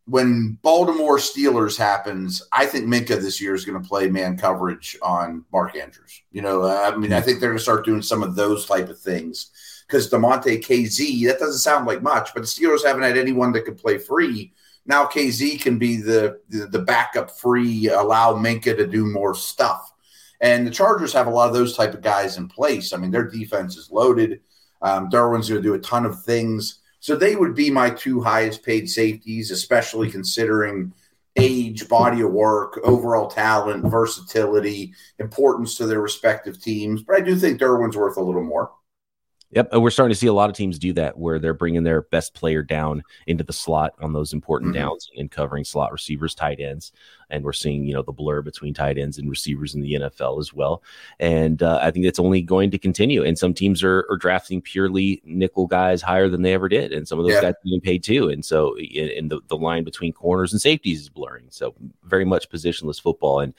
when 0.09 0.57
Baltimore 0.63 1.17
Steelers 1.17 1.77
happens, 1.77 2.41
I 2.51 2.65
think 2.65 2.85
Minkah 2.85 3.21
this 3.21 3.39
year 3.39 3.53
is 3.53 3.63
going 3.63 3.81
to 3.81 3.87
play 3.87 4.09
man 4.09 4.37
coverage 4.37 4.97
on 5.03 5.45
Mark 5.51 5.75
Andrews. 5.75 6.21
You 6.31 6.41
know, 6.41 6.65
I 6.65 6.95
mean, 6.95 7.13
I 7.13 7.21
think 7.21 7.39
they're 7.39 7.49
going 7.49 7.59
to 7.59 7.63
start 7.63 7.85
doing 7.85 8.01
some 8.01 8.23
of 8.23 8.35
those 8.35 8.65
type 8.65 8.89
of 8.89 8.99
things 8.99 9.51
because 9.85 10.09
Damontae 10.09 10.63
Kazee, 10.63 11.27
that 11.27 11.39
doesn't 11.39 11.59
sound 11.59 11.85
like 11.85 12.01
much, 12.01 12.33
but 12.33 12.41
the 12.41 12.47
Steelers 12.47 12.85
haven't 12.85 13.03
had 13.03 13.17
anyone 13.17 13.51
that 13.51 13.65
could 13.65 13.77
play 13.77 13.97
free. 13.97 14.51
Now 14.85 15.05
Kazee 15.05 15.61
can 15.61 15.77
be 15.77 15.97
the, 15.97 16.39
the, 16.49 16.65
the 16.65 16.79
backup 16.79 17.31
free, 17.37 17.89
allow 17.89 18.33
Minkah 18.33 18.77
to 18.77 18.87
do 18.87 19.05
more 19.05 19.35
stuff. 19.35 19.93
And 20.41 20.65
the 20.65 20.71
Chargers 20.71 21.13
have 21.13 21.27
a 21.27 21.31
lot 21.31 21.47
of 21.47 21.53
those 21.53 21.75
type 21.75 21.93
of 21.93 22.01
guys 22.01 22.37
in 22.37 22.47
place. 22.47 22.93
I 22.93 22.97
mean, 22.97 23.11
their 23.11 23.27
defense 23.27 23.75
is 23.75 23.91
loaded. 23.91 24.41
Um, 24.81 25.09
Derwin's 25.09 25.49
going 25.49 25.61
to 25.61 25.67
do 25.67 25.73
a 25.73 25.79
ton 25.79 26.05
of 26.05 26.23
things. 26.23 26.79
So 27.01 27.15
they 27.15 27.35
would 27.35 27.55
be 27.55 27.69
my 27.69 27.89
two 27.89 28.21
highest 28.21 28.63
paid 28.63 28.89
safeties, 28.89 29.51
especially 29.51 30.11
considering 30.11 30.93
age, 31.35 31.87
body 31.87 32.21
of 32.21 32.31
work, 32.31 32.79
overall 32.83 33.27
talent, 33.27 33.89
versatility, 33.89 34.93
importance 35.19 35.75
to 35.75 35.85
their 35.85 36.01
respective 36.01 36.61
teams. 36.61 37.03
But 37.03 37.17
I 37.17 37.21
do 37.21 37.35
think 37.35 37.59
Derwin's 37.59 37.97
worth 37.97 38.17
a 38.17 38.21
little 38.21 38.43
more. 38.43 38.71
Yep, 39.51 39.69
and 39.71 39.81
we're 39.81 39.89
starting 39.89 40.13
to 40.13 40.19
see 40.19 40.27
a 40.27 40.33
lot 40.33 40.51
of 40.51 40.55
teams 40.55 40.77
do 40.77 40.93
that 40.93 41.17
where 41.17 41.39
they're 41.39 41.55
bringing 41.55 41.83
their 41.83 42.03
best 42.03 42.35
player 42.35 42.61
down 42.61 43.01
into 43.25 43.43
the 43.43 43.53
slot 43.53 43.93
on 43.99 44.13
those 44.13 44.31
important 44.31 44.73
mm-hmm. 44.73 44.83
downs 44.83 45.09
and 45.17 45.31
covering 45.31 45.63
slot 45.63 45.91
receivers, 45.91 46.35
tight 46.35 46.59
ends, 46.59 46.91
and 47.29 47.43
we're 47.43 47.53
seeing 47.53 47.85
you 47.85 47.93
know 47.93 48.01
the 48.01 48.11
blur 48.11 48.41
between 48.41 48.73
tight 48.73 48.97
ends 48.97 49.17
and 49.17 49.29
receivers 49.29 49.75
in 49.75 49.81
the 49.81 49.93
NFL 49.93 50.39
as 50.39 50.53
well. 50.53 50.83
And 51.19 51.61
uh, 51.61 51.79
I 51.81 51.91
think 51.91 52.05
that's 52.05 52.19
only 52.19 52.41
going 52.41 52.71
to 52.71 52.77
continue. 52.77 53.23
And 53.23 53.37
some 53.37 53.53
teams 53.53 53.83
are, 53.83 54.05
are, 54.09 54.17
drafting 54.17 54.61
purely 54.61 55.21
nickel 55.23 55.65
guys 55.65 56.01
higher 56.01 56.27
than 56.27 56.41
they 56.41 56.53
ever 56.53 56.67
did, 56.67 56.91
and 56.91 57.07
some 57.07 57.19
of 57.19 57.25
those 57.25 57.35
yeah. 57.35 57.41
guys 57.41 57.53
are 57.53 57.63
being 57.63 57.81
paid 57.81 58.03
too. 58.03 58.29
And 58.29 58.43
so, 58.43 58.77
in, 58.77 59.29
the 59.29 59.39
the 59.47 59.57
line 59.57 59.83
between 59.83 60.13
corners 60.13 60.51
and 60.51 60.61
safeties 60.61 61.01
is 61.01 61.09
blurring. 61.09 61.47
So 61.49 61.73
very 62.03 62.25
much 62.25 62.49
positionless 62.49 63.01
football. 63.01 63.39
And 63.39 63.53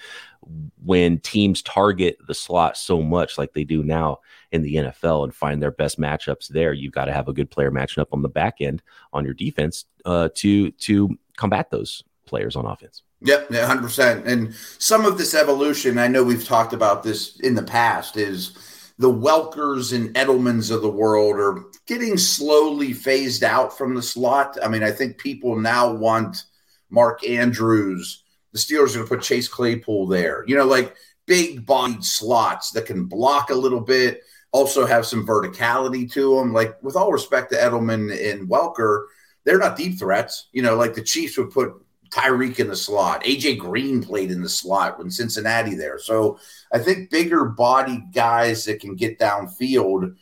when 0.85 1.19
teams 1.21 1.63
target 1.63 2.19
the 2.27 2.35
slot 2.35 2.77
so 2.77 3.03
much 3.03 3.39
like 3.39 3.53
they 3.53 3.65
do 3.65 3.83
now 3.83 4.21
in 4.53 4.63
the 4.63 4.75
NFL 4.75 5.25
and 5.25 5.35
find 5.35 5.63
their 5.63 5.71
best 5.71 5.99
matchups 5.99 6.49
there, 6.49 6.73
you've 6.73 6.93
got 6.93 7.07
to 7.07 7.13
have 7.13 7.29
a 7.29 7.33
good 7.33 7.51
player 7.51 7.71
matching 7.71 8.01
up 8.01 8.13
on 8.13 8.23
the 8.23 8.29
back 8.29 8.57
end 8.61 8.83
on 9.13 9.25
your 9.25 9.35
defense 9.35 9.85
uh, 10.05 10.29
to 10.35 10.71
to 10.73 11.19
combat 11.37 11.71
those 11.71 12.03
players 12.27 12.57
on 12.57 12.67
offense. 12.67 13.03
Yep, 13.23 13.51
100%. 13.51 14.27
And 14.27 14.55
some 14.79 15.05
of 15.05 15.19
this 15.19 15.35
evolution, 15.35 15.99
I 15.99 16.09
know 16.09 16.25
we've 16.25 16.45
talked 16.45 16.73
about 16.73 17.03
this 17.03 17.39
in 17.41 17.55
the 17.55 17.63
past, 17.63 18.17
is 18.17 18.57
the 18.99 19.13
Welkers 19.13 19.95
and 19.95 20.15
Edelmans 20.15 20.71
of 20.71 20.83
the 20.83 20.91
world 20.91 21.37
are 21.37 21.65
getting 21.87 22.17
slowly 22.17 22.93
phased 22.93 23.45
out 23.45 23.77
from 23.77 23.95
the 23.95 24.03
slot. 24.03 24.57
I 24.63 24.69
mean, 24.69 24.83
I 24.83 24.91
think 24.91 25.19
people 25.19 25.59
now 25.59 25.93
want 25.93 26.45
Mark 26.89 27.27
Andrews. 27.27 28.25
The 28.53 28.59
Steelers 28.59 28.91
are 28.91 28.99
going 28.99 29.09
to 29.09 29.17
put 29.17 29.23
Chase 29.23 29.49
Claypool 29.49 30.07
there. 30.07 30.45
You 30.47 30.57
know, 30.57 30.67
like 30.67 30.95
big 31.27 31.65
bodied 31.67 32.05
slots 32.05 32.71
that 32.73 32.87
can 32.87 33.05
block 33.05 33.51
a 33.51 33.55
little 33.55 33.81
bit, 33.81 34.23
also 34.51 34.87
have 34.87 35.07
some 35.07 35.27
verticality 35.27 36.11
to 36.13 36.37
them. 36.37 36.53
Like, 36.53 36.83
with 36.83 36.97
all 36.97 37.13
respect 37.13 37.53
to 37.53 37.59
Edelman 37.59 38.33
and 38.33 38.49
Welker, 38.49 39.05
they're 39.45 39.59
not 39.59 39.77
deep 39.77 39.99
threats. 39.99 40.49
You 40.53 40.63
know, 40.63 40.77
like 40.77 40.95
the 40.95 41.03
Chiefs 41.03 41.39
would 41.39 41.51
put 41.51 41.75
Tyreek 42.11 42.59
in 42.59 42.69
the 42.69 42.77
slot. 42.77 43.23
AJ 43.25 43.59
Green 43.59 44.03
played 44.03 44.31
in 44.31 44.43
the 44.43 44.49
slot 44.49 44.99
when 44.99 45.11
Cincinnati 45.11 45.75
there. 45.75 45.99
So 45.99 46.39
I 46.73 46.79
think 46.79 47.11
bigger 47.11 47.45
body 47.45 48.05
guys 48.13 48.65
that 48.65 48.81
can 48.81 48.97
get 48.97 49.19
downfield 49.19 50.17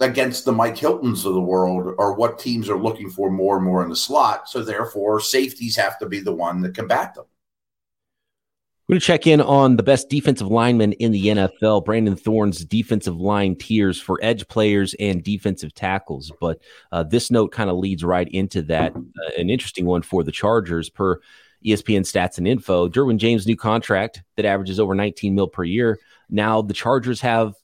against 0.00 0.44
the 0.44 0.52
Mike 0.52 0.76
Hiltons 0.76 1.24
of 1.24 1.34
the 1.34 1.40
world 1.40 1.94
are 1.98 2.14
what 2.14 2.38
teams 2.38 2.68
are 2.68 2.78
looking 2.78 3.10
for 3.10 3.30
more 3.30 3.56
and 3.56 3.64
more 3.64 3.82
in 3.82 3.90
the 3.90 3.96
slot. 3.96 4.48
So 4.48 4.62
therefore, 4.62 5.20
safeties 5.20 5.76
have 5.76 5.98
to 5.98 6.06
be 6.06 6.20
the 6.20 6.34
one 6.34 6.60
that 6.62 6.74
combat 6.74 7.14
them. 7.14 7.26
We're 8.86 8.94
going 8.94 9.00
to 9.00 9.06
check 9.06 9.26
in 9.26 9.40
on 9.40 9.76
the 9.76 9.82
best 9.82 10.10
defensive 10.10 10.48
lineman 10.48 10.92
in 10.94 11.10
the 11.10 11.28
NFL, 11.28 11.86
Brandon 11.86 12.16
Thorn's 12.16 12.66
defensive 12.66 13.16
line 13.16 13.56
tiers 13.56 13.98
for 13.98 14.18
edge 14.20 14.46
players 14.48 14.94
and 15.00 15.24
defensive 15.24 15.72
tackles. 15.72 16.30
But 16.38 16.58
uh, 16.92 17.02
this 17.04 17.30
note 17.30 17.50
kind 17.50 17.70
of 17.70 17.78
leads 17.78 18.04
right 18.04 18.28
into 18.28 18.60
that. 18.64 18.94
Uh, 18.94 19.30
an 19.38 19.48
interesting 19.48 19.86
one 19.86 20.02
for 20.02 20.22
the 20.22 20.30
Chargers 20.30 20.90
per 20.90 21.18
ESPN 21.64 22.02
stats 22.02 22.36
and 22.36 22.46
info. 22.46 22.86
Derwin 22.86 23.16
James' 23.16 23.46
new 23.46 23.56
contract 23.56 24.22
that 24.36 24.44
averages 24.44 24.78
over 24.78 24.94
19 24.94 25.34
mil 25.34 25.48
per 25.48 25.64
year. 25.64 25.98
Now 26.28 26.60
the 26.60 26.74
Chargers 26.74 27.22
have 27.22 27.54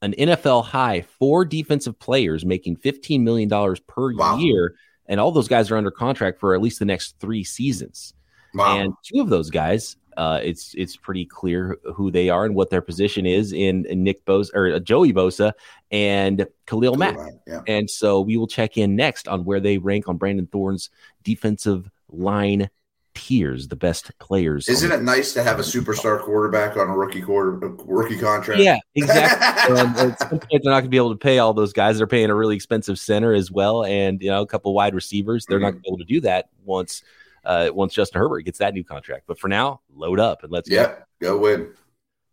an 0.00 0.14
NFL 0.14 0.64
high 0.64 1.02
four 1.02 1.44
defensive 1.44 1.98
players 1.98 2.46
making 2.46 2.78
$15 2.78 3.20
million 3.20 3.50
per 3.86 4.14
wow. 4.14 4.38
year. 4.38 4.76
And 5.04 5.20
all 5.20 5.30
those 5.30 5.48
guys 5.48 5.70
are 5.70 5.76
under 5.76 5.90
contract 5.90 6.40
for 6.40 6.54
at 6.54 6.62
least 6.62 6.78
the 6.78 6.86
next 6.86 7.18
three 7.20 7.44
seasons. 7.44 8.14
Wow. 8.54 8.78
And 8.78 8.94
two 9.04 9.20
of 9.20 9.28
those 9.28 9.50
guys 9.50 9.96
uh, 10.16 10.40
it's 10.42 10.74
it's 10.76 10.96
pretty 10.96 11.24
clear 11.24 11.78
who 11.94 12.10
they 12.10 12.28
are 12.28 12.44
and 12.44 12.54
what 12.54 12.70
their 12.70 12.82
position 12.82 13.26
is 13.26 13.52
in, 13.52 13.86
in 13.86 14.02
Nick 14.02 14.24
Bosa 14.24 14.50
or 14.54 14.72
uh, 14.72 14.78
Joey 14.78 15.12
Bosa 15.12 15.52
and 15.90 16.46
Khalil 16.66 16.96
Mack. 16.96 17.16
Yeah. 17.46 17.62
And 17.66 17.88
so 17.88 18.20
we 18.20 18.36
will 18.36 18.46
check 18.46 18.76
in 18.76 18.96
next 18.96 19.28
on 19.28 19.44
where 19.44 19.60
they 19.60 19.78
rank 19.78 20.08
on 20.08 20.16
Brandon 20.16 20.46
Thorn's 20.46 20.90
defensive 21.22 21.90
line 22.08 22.70
tiers, 23.14 23.68
the 23.68 23.76
best 23.76 24.16
players. 24.18 24.68
Isn't 24.68 24.92
it 24.92 25.02
nice 25.02 25.32
to 25.34 25.42
have 25.42 25.58
a 25.58 25.62
superstar 25.62 26.20
quarterback 26.20 26.76
on 26.76 26.88
a 26.88 26.96
rookie 26.96 27.22
quarter 27.22 27.52
rookie 27.52 28.18
contract? 28.18 28.60
Yeah, 28.60 28.78
exactly. 28.94 29.78
and 29.78 29.94
they're 29.94 30.60
not 30.64 30.80
going 30.80 30.84
to 30.84 30.88
be 30.88 30.96
able 30.96 31.10
to 31.10 31.18
pay 31.18 31.38
all 31.38 31.52
those 31.52 31.72
guys. 31.72 31.98
They're 31.98 32.06
paying 32.06 32.30
a 32.30 32.34
really 32.34 32.56
expensive 32.56 32.98
center 32.98 33.32
as 33.32 33.50
well, 33.50 33.84
and 33.84 34.20
you 34.22 34.30
know 34.30 34.42
a 34.42 34.46
couple 34.46 34.72
wide 34.74 34.94
receivers. 34.94 35.46
They're 35.46 35.58
mm-hmm. 35.58 35.64
not 35.64 35.70
going 35.72 35.82
to 35.82 35.82
be 35.82 35.88
able 35.88 35.98
to 35.98 36.04
do 36.04 36.20
that 36.22 36.48
once 36.64 37.02
uh, 37.44 37.70
once 37.72 37.94
Justin 37.94 38.20
Herbert 38.20 38.42
gets 38.42 38.58
that 38.58 38.74
new 38.74 38.84
contract. 38.84 39.24
But 39.26 39.38
for 39.38 39.48
now, 39.48 39.80
load 39.94 40.20
up 40.20 40.42
and 40.42 40.52
let's 40.52 40.68
yep, 40.68 41.06
go. 41.20 41.36
go 41.36 41.42
win. 41.42 41.74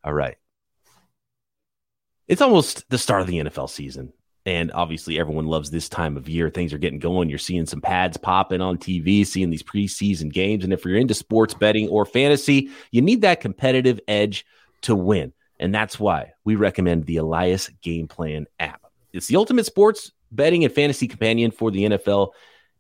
All 0.04 0.14
right. 0.14 0.38
It's 2.28 2.42
almost 2.42 2.90
the 2.90 2.98
start 2.98 3.22
of 3.22 3.28
the 3.28 3.40
NFL 3.40 3.70
season. 3.70 4.12
And 4.46 4.72
obviously, 4.72 5.20
everyone 5.20 5.46
loves 5.46 5.70
this 5.70 5.90
time 5.90 6.16
of 6.16 6.30
year. 6.30 6.50
Things 6.50 6.74
are 6.74 6.78
getting 6.78 7.00
going. 7.00 7.30
You're 7.30 7.38
seeing 7.38 7.66
some 7.66 7.82
pads 7.82 8.16
popping 8.16 8.62
on 8.62 8.78
TV, 8.78 9.26
seeing 9.26 9.50
these 9.50 9.64
preseason 9.64 10.32
games. 10.32 10.64
And 10.64 10.72
if 10.72 10.86
you're 10.86 10.96
into 10.96 11.14
sports 11.14 11.54
betting 11.54 11.90
or 11.90 12.06
fantasy, 12.06 12.70
you 12.92 13.02
need 13.02 13.22
that 13.22 13.42
competitive 13.42 14.00
edge 14.08 14.46
to 14.84 14.96
win. 14.96 15.34
And 15.60 15.76
that's 15.76 16.00
why 16.00 16.34
we 16.46 16.56
recommend 16.56 17.06
the 17.06 17.18
Elias 17.18 17.70
Game 17.82 18.08
Plan 18.08 18.48
app. 18.58 18.86
It's 19.12 19.28
the 19.28 19.36
ultimate 19.36 19.66
sports 19.66 20.12
betting 20.32 20.64
and 20.64 20.74
fantasy 20.74 21.08
companion 21.08 21.52
for 21.52 21.72
the 21.72 21.84
NFL 21.84 22.32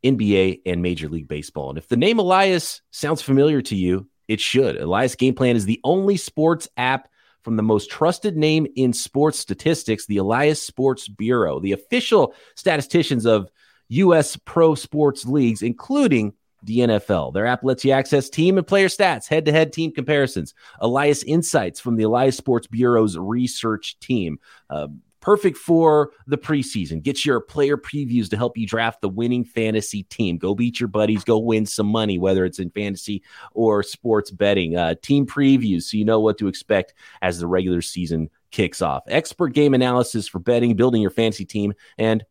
NBA, 0.04 0.62
and 0.66 0.82
Major 0.82 1.10
League 1.10 1.28
Baseball. 1.28 1.70
And 1.70 1.78
if 1.78 1.88
the 1.88 1.98
name 1.98 2.20
Elias 2.20 2.82
sounds 2.92 3.22
familiar 3.22 3.62
to 3.64 3.76
you, 3.76 4.08
it 4.28 4.40
should. 4.40 4.78
Elias 4.78 5.16
Game 5.16 5.34
Plan 5.34 5.56
is 5.56 5.66
the 5.66 5.80
only 5.84 6.18
sports 6.18 6.68
app 6.78 7.10
from 7.44 7.56
the 7.56 7.64
most 7.64 7.90
trusted 7.90 8.36
name 8.36 8.68
in 8.76 8.92
sports 8.92 9.40
statistics, 9.40 10.06
the 10.06 10.18
Elias 10.18 10.62
Sports 10.62 11.08
Bureau, 11.08 11.60
the 11.60 11.72
official 11.72 12.34
statisticians 12.56 13.26
of 13.26 13.50
U.S. 13.90 14.36
pro 14.36 14.76
sports 14.76 15.26
leagues, 15.26 15.62
including 15.62 16.34
the 16.64 16.80
NFL. 16.80 17.34
Their 17.34 17.46
app 17.46 17.64
lets 17.64 17.86
you 17.86 17.92
access 17.92 18.30
team 18.30 18.58
and 18.58 18.68
player 18.68 18.88
stats, 18.88 19.28
head 19.28 19.46
to 19.46 19.52
head 19.52 19.72
team 19.72 19.94
comparisons, 19.94 20.54
Elias 20.80 21.24
insights 21.24 21.80
from 21.80 21.96
the 21.96 22.04
Elias 22.04 22.36
Sports 22.36 22.68
Bureau's 22.68 23.18
research 23.18 23.98
team. 24.00 24.40
Uh, 24.70 24.88
Perfect 25.28 25.58
for 25.58 26.14
the 26.26 26.38
preseason. 26.38 27.04
Get 27.04 27.26
your 27.26 27.42
player 27.42 27.76
previews 27.76 28.30
to 28.30 28.38
help 28.38 28.58
you 28.58 28.66
draft 28.66 29.02
the 29.02 29.10
winning 29.10 29.44
fantasy 29.44 30.04
team. 30.04 30.38
Go 30.38 30.56
beat 30.56 30.80
your 30.80 30.88
buddies. 30.88 31.26
Go 31.26 31.38
win 31.38 31.66
some 31.66 31.88
money, 31.88 32.18
whether 32.18 32.46
it's 32.46 32.60
in 32.60 32.70
fantasy 32.70 33.22
or 33.52 33.84
sports 33.84 34.32
betting. 34.32 34.78
Uh, 34.78 34.96
team 35.02 35.26
previews 35.26 35.84
so 35.84 35.98
you 35.98 36.06
know 36.06 36.22
what 36.22 36.38
to 36.38 36.48
expect 36.48 36.94
as 37.22 37.40
the 37.40 37.46
regular 37.46 37.82
season 37.82 38.30
kicks 38.52 38.82
off. 38.82 39.04
Expert 39.10 39.50
game 39.50 39.74
analysis 39.74 40.30
for 40.30 40.40
betting, 40.40 40.78
building 40.78 41.02
your 41.02 41.12
fantasy 41.12 41.44
team, 41.44 41.74
and 41.98 42.24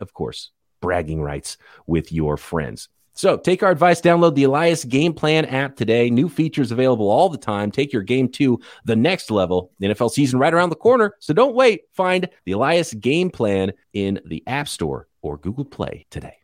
of 0.00 0.12
course, 0.12 0.50
bragging 0.82 1.22
rights 1.22 1.56
with 1.86 2.12
your 2.12 2.36
friends. 2.36 2.90
So 3.14 3.36
take 3.36 3.62
our 3.62 3.70
advice, 3.70 4.00
download 4.00 4.34
the 4.34 4.44
Elias 4.44 4.84
Game 4.84 5.14
Plan 5.14 5.44
app 5.46 5.76
today. 5.76 6.10
New 6.10 6.28
features 6.28 6.72
available 6.72 7.08
all 7.08 7.28
the 7.28 7.38
time. 7.38 7.70
Take 7.70 7.92
your 7.92 8.02
game 8.02 8.28
to 8.30 8.60
the 8.84 8.96
next 8.96 9.30
level. 9.30 9.70
The 9.78 9.86
NFL 9.88 10.10
season 10.10 10.38
right 10.38 10.52
around 10.52 10.70
the 10.70 10.76
corner. 10.76 11.14
So 11.20 11.32
don't 11.32 11.54
wait. 11.54 11.82
Find 11.92 12.28
the 12.44 12.52
Elias 12.52 12.92
Game 12.94 13.30
Plan 13.30 13.72
in 13.92 14.20
the 14.26 14.42
App 14.46 14.68
Store 14.68 15.08
or 15.22 15.38
Google 15.38 15.64
Play 15.64 16.06
today. 16.10 16.43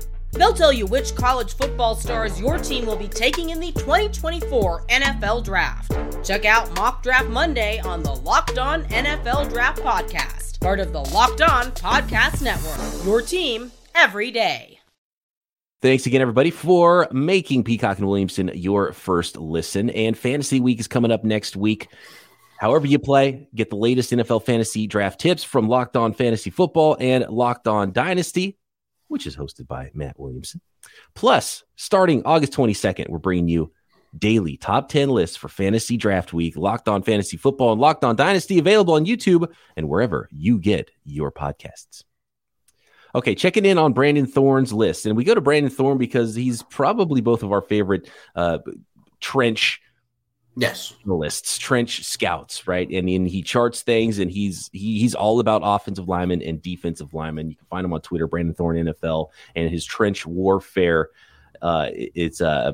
They'll 0.33 0.53
tell 0.53 0.73
you 0.73 0.85
which 0.85 1.15
college 1.15 1.55
football 1.55 1.95
stars 1.95 2.39
your 2.39 2.57
team 2.57 2.85
will 2.85 2.95
be 2.95 3.07
taking 3.07 3.49
in 3.49 3.59
the 3.59 3.71
2024 3.73 4.85
NFL 4.87 5.43
Draft. 5.43 5.91
Check 6.23 6.45
out 6.45 6.73
Mock 6.75 7.03
Draft 7.03 7.29
Monday 7.29 7.79
on 7.79 8.03
the 8.03 8.13
Locked 8.13 8.57
On 8.57 8.83
NFL 8.85 9.49
Draft 9.49 9.81
Podcast 9.81 10.51
part 10.61 10.79
of 10.79 10.93
the 10.93 11.01
Locked 11.01 11.41
On 11.41 11.71
Podcast 11.71 12.41
Network. 12.43 13.05
Your 13.05 13.21
team 13.21 13.71
every 13.95 14.29
day. 14.29 14.79
Thanks 15.81 16.05
again, 16.05 16.21
everybody, 16.21 16.51
for 16.51 17.07
making 17.11 17.63
Peacock 17.63 17.97
and 17.97 18.07
Williamson 18.07 18.51
your 18.53 18.93
first 18.93 19.37
listen. 19.37 19.89
And 19.89 20.15
Fantasy 20.15 20.59
Week 20.59 20.79
is 20.79 20.87
coming 20.87 21.11
up 21.11 21.23
next 21.23 21.57
week. 21.57 21.87
However, 22.59 22.85
you 22.85 22.99
play, 22.99 23.49
get 23.55 23.71
the 23.71 23.75
latest 23.75 24.11
NFL 24.11 24.45
fantasy 24.45 24.85
draft 24.85 25.19
tips 25.19 25.43
from 25.43 25.67
Locked 25.67 25.97
On 25.97 26.13
Fantasy 26.13 26.51
Football 26.51 26.97
and 26.99 27.27
Locked 27.27 27.67
On 27.67 27.91
Dynasty, 27.91 28.59
which 29.11 29.27
is 29.27 29.35
hosted 29.35 29.67
by 29.67 29.91
Matt 29.93 30.17
Williamson. 30.17 30.61
Plus, 31.13 31.63
starting 31.75 32.23
August 32.23 32.53
22nd, 32.53 33.09
we're 33.09 33.19
bringing 33.19 33.49
you 33.49 33.71
daily 34.17 34.57
top 34.57 34.89
10 34.89 35.09
lists 35.09 35.35
for 35.35 35.49
fantasy 35.49 35.97
draft 35.97 36.33
week, 36.33 36.55
locked 36.55 36.87
on 36.87 37.03
fantasy 37.03 37.35
football, 37.37 37.73
and 37.73 37.81
locked 37.81 38.03
on 38.03 38.15
dynasty 38.15 38.57
available 38.57 38.93
on 38.93 39.05
YouTube 39.05 39.51
and 39.75 39.89
wherever 39.89 40.29
you 40.31 40.57
get 40.57 40.91
your 41.03 41.31
podcasts. 41.31 42.03
Okay, 43.13 43.35
checking 43.35 43.65
in 43.65 43.77
on 43.77 43.91
Brandon 43.91 44.25
Thorn's 44.25 44.71
list. 44.71 45.05
And 45.05 45.17
we 45.17 45.25
go 45.25 45.35
to 45.35 45.41
Brandon 45.41 45.69
Thorn 45.71 45.97
because 45.97 46.33
he's 46.33 46.63
probably 46.63 47.19
both 47.19 47.43
of 47.43 47.51
our 47.51 47.61
favorite 47.61 48.09
uh, 48.35 48.59
trench 49.19 49.81
yes. 50.55 50.93
Lists 51.05 51.57
trench 51.57 52.03
scouts 52.03 52.67
right? 52.67 52.89
And, 52.89 53.09
and 53.09 53.27
he 53.27 53.41
charts 53.41 53.81
things 53.81 54.19
and 54.19 54.31
he's 54.31 54.69
he, 54.73 54.99
he's 54.99 55.15
all 55.15 55.39
about 55.39 55.61
offensive 55.63 56.07
linemen 56.07 56.41
and 56.41 56.61
defensive 56.61 57.13
linemen. 57.13 57.49
You 57.49 57.55
can 57.55 57.67
find 57.67 57.85
him 57.85 57.93
on 57.93 58.01
twitter 58.01 58.27
brandon 58.27 58.53
thorn 58.53 58.77
nfl 58.77 59.29
and 59.55 59.69
his 59.69 59.85
trench 59.85 60.25
warfare 60.25 61.09
uh, 61.61 61.89
it's 61.93 62.41
uh, 62.41 62.71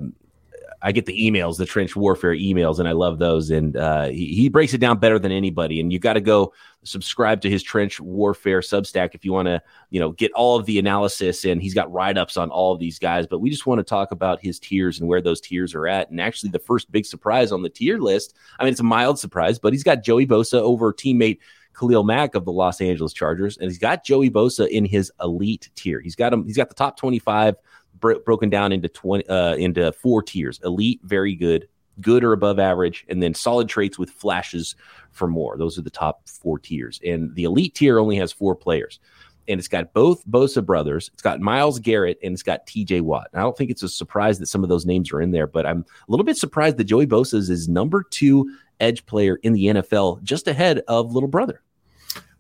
I 0.82 0.92
get 0.92 1.06
the 1.06 1.20
emails, 1.20 1.58
the 1.58 1.66
trench 1.66 1.96
warfare 1.96 2.36
emails, 2.36 2.80
and 2.80 2.88
I 2.88 2.92
love 2.92 3.18
those. 3.18 3.50
And 3.50 3.76
uh, 3.76 4.08
he, 4.08 4.36
he 4.36 4.50
breaks 4.50 4.74
it 4.74 4.78
down 4.78 5.00
better 5.00 5.18
than 5.18 5.32
anybody. 5.32 5.80
And 5.80 5.92
you 5.92 6.00
got 6.00 6.14
to 6.14 6.22
go 6.22 6.54
subscribe 6.84 7.42
to 7.42 7.50
his 7.50 7.64
trench 7.64 8.00
warfare 8.00 8.60
Substack 8.60 9.16
if 9.16 9.26
you 9.26 9.34
want 9.34 9.48
to, 9.48 9.62
you 9.90 10.00
know, 10.00 10.12
get 10.12 10.32
all 10.34 10.56
of 10.56 10.66
the 10.66 10.78
analysis. 10.78 11.46
And 11.46 11.62
he's 11.62 11.74
got 11.74 11.92
write 11.92 12.18
ups 12.18 12.38
on 12.38 12.52
all 12.52 12.74
of 12.74 12.80
these 12.80 13.00
guys. 13.00 13.26
But 13.26 13.40
we 13.40 13.50
just 13.50 13.66
want 13.66 13.80
to 13.80 13.84
talk 13.84 14.12
about 14.12 14.40
his 14.42 14.60
tiers 14.60 15.00
and 15.00 15.10
where 15.10 15.22
those 15.22 15.42
tiers 15.42 15.74
are 15.74 15.88
at. 15.88 16.12
And 16.12 16.22
actually, 16.22 16.52
the 16.52 16.60
first 16.60 16.92
big 16.92 17.06
surprise 17.06 17.52
on 17.52 17.64
the 17.64 17.70
tier 17.70 17.98
list. 17.98 18.36
I 18.60 18.64
mean, 18.64 18.72
it's 18.72 18.80
a 18.80 18.84
mild 18.84 19.18
surprise, 19.18 19.58
but 19.58 19.74
he's 19.74 19.84
got 19.84 20.04
Joey 20.04 20.28
Bosa 20.28 20.60
over 20.60 20.94
teammate 20.94 21.40
Khalil 21.78 22.04
Mack 22.04 22.34
of 22.34 22.44
the 22.44 22.52
Los 22.52 22.82
Angeles 22.82 23.14
Chargers, 23.14 23.58
and 23.58 23.70
he's 23.70 23.78
got 23.78 24.04
Joey 24.04 24.32
Bosa 24.32 24.68
in 24.68 24.84
his 24.84 25.12
elite 25.22 25.70
tier. 25.76 26.00
He's 26.00 26.16
got 26.16 26.34
him. 26.34 26.44
He's 26.44 26.58
got 26.58 26.70
the 26.70 26.76
top 26.76 26.98
twenty-five 26.98 27.56
bro- 28.00 28.20
broken 28.20 28.50
down 28.50 28.72
into 28.72 28.88
20 28.88 29.28
uh, 29.28 29.56
into 29.56 29.92
four 29.94 30.22
tiers 30.22 30.60
elite 30.64 31.00
very 31.04 31.36
good 31.36 31.68
good 32.00 32.24
or 32.24 32.34
above 32.34 32.60
average 32.60 33.06
and 33.10 33.22
then 33.24 33.34
solid 33.34 33.68
traits 33.68 33.98
with 33.98 34.10
flashes 34.10 34.76
for 35.12 35.28
more 35.28 35.58
those 35.58 35.78
are 35.78 35.82
the 35.82 35.90
top 35.90 36.28
four 36.28 36.60
tiers 36.60 37.00
and 37.06 37.34
the 37.36 37.44
elite 37.44 37.74
tier 37.76 38.00
only 38.00 38.16
has 38.16 38.32
four 38.32 38.56
players 38.56 39.00
and 39.48 39.60
it's 39.60 39.68
got 39.68 39.94
both 39.94 40.26
Bosa 40.28 40.66
brothers. 40.66 41.10
It's 41.14 41.22
got 41.22 41.40
Myles 41.40 41.80
Garrett 41.80 42.20
and 42.22 42.34
it's 42.34 42.44
got 42.44 42.68
TJ 42.68 43.02
Watt. 43.02 43.30
And 43.32 43.40
I 43.40 43.44
don't 43.44 43.58
think 43.58 43.72
it's 43.72 43.84
a 43.84 43.90
surprise 43.90 44.40
that 44.40 44.48
some 44.48 44.64
of 44.64 44.70
those 44.70 44.86
names 44.86 45.12
are 45.12 45.22
in 45.22 45.32
there, 45.32 45.48
but 45.48 45.66
I'm 45.66 45.80
a 45.80 46.12
little 46.12 46.26
bit 46.26 46.38
surprised 46.38 46.78
that 46.78 46.84
Joey 46.84 47.08
Bosa 47.08 47.36
is 47.36 47.70
number 47.70 48.04
two 48.04 48.52
edge 48.80 49.06
player 49.06 49.40
in 49.44 49.54
the 49.54 49.66
NFL, 49.66 50.22
just 50.24 50.48
ahead 50.48 50.82
of 50.88 51.14
little 51.14 51.30
brother. 51.30 51.62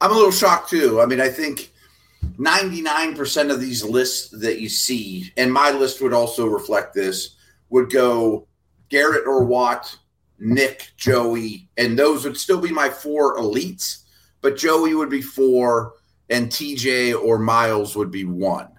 I'm 0.02 0.12
a 0.12 0.14
little 0.14 0.32
shocked 0.32 0.70
too. 0.70 1.02
I 1.02 1.06
mean, 1.06 1.22
I 1.22 1.30
think 1.30 1.72
99% 2.24 3.52
of 3.52 3.60
these 3.60 3.84
lists 3.84 4.30
that 4.40 4.60
you 4.60 4.70
see, 4.70 5.32
and 5.38 5.52
my 5.52 5.72
list 5.72 6.02
would 6.02 6.14
also 6.14 6.46
reflect 6.46 6.94
this, 6.94 7.36
would 7.70 7.92
go 7.92 8.48
Garrett 8.90 9.28
or 9.28 9.44
Watt, 9.44 9.98
Nick, 10.40 10.92
Joey, 10.98 11.70
and 11.78 11.98
those 11.98 12.24
would 12.24 12.38
still 12.38 12.62
be 12.62 12.72
my 12.72 12.90
four 12.90 13.38
elites, 13.38 14.04
but 14.42 14.58
Joey 14.58 14.94
would 14.94 15.10
be 15.10 15.22
four, 15.22 15.94
and 16.30 16.48
TJ 16.48 17.20
or 17.20 17.40
Myles 17.40 17.96
would 17.96 18.12
be 18.12 18.26
one. 18.26 18.70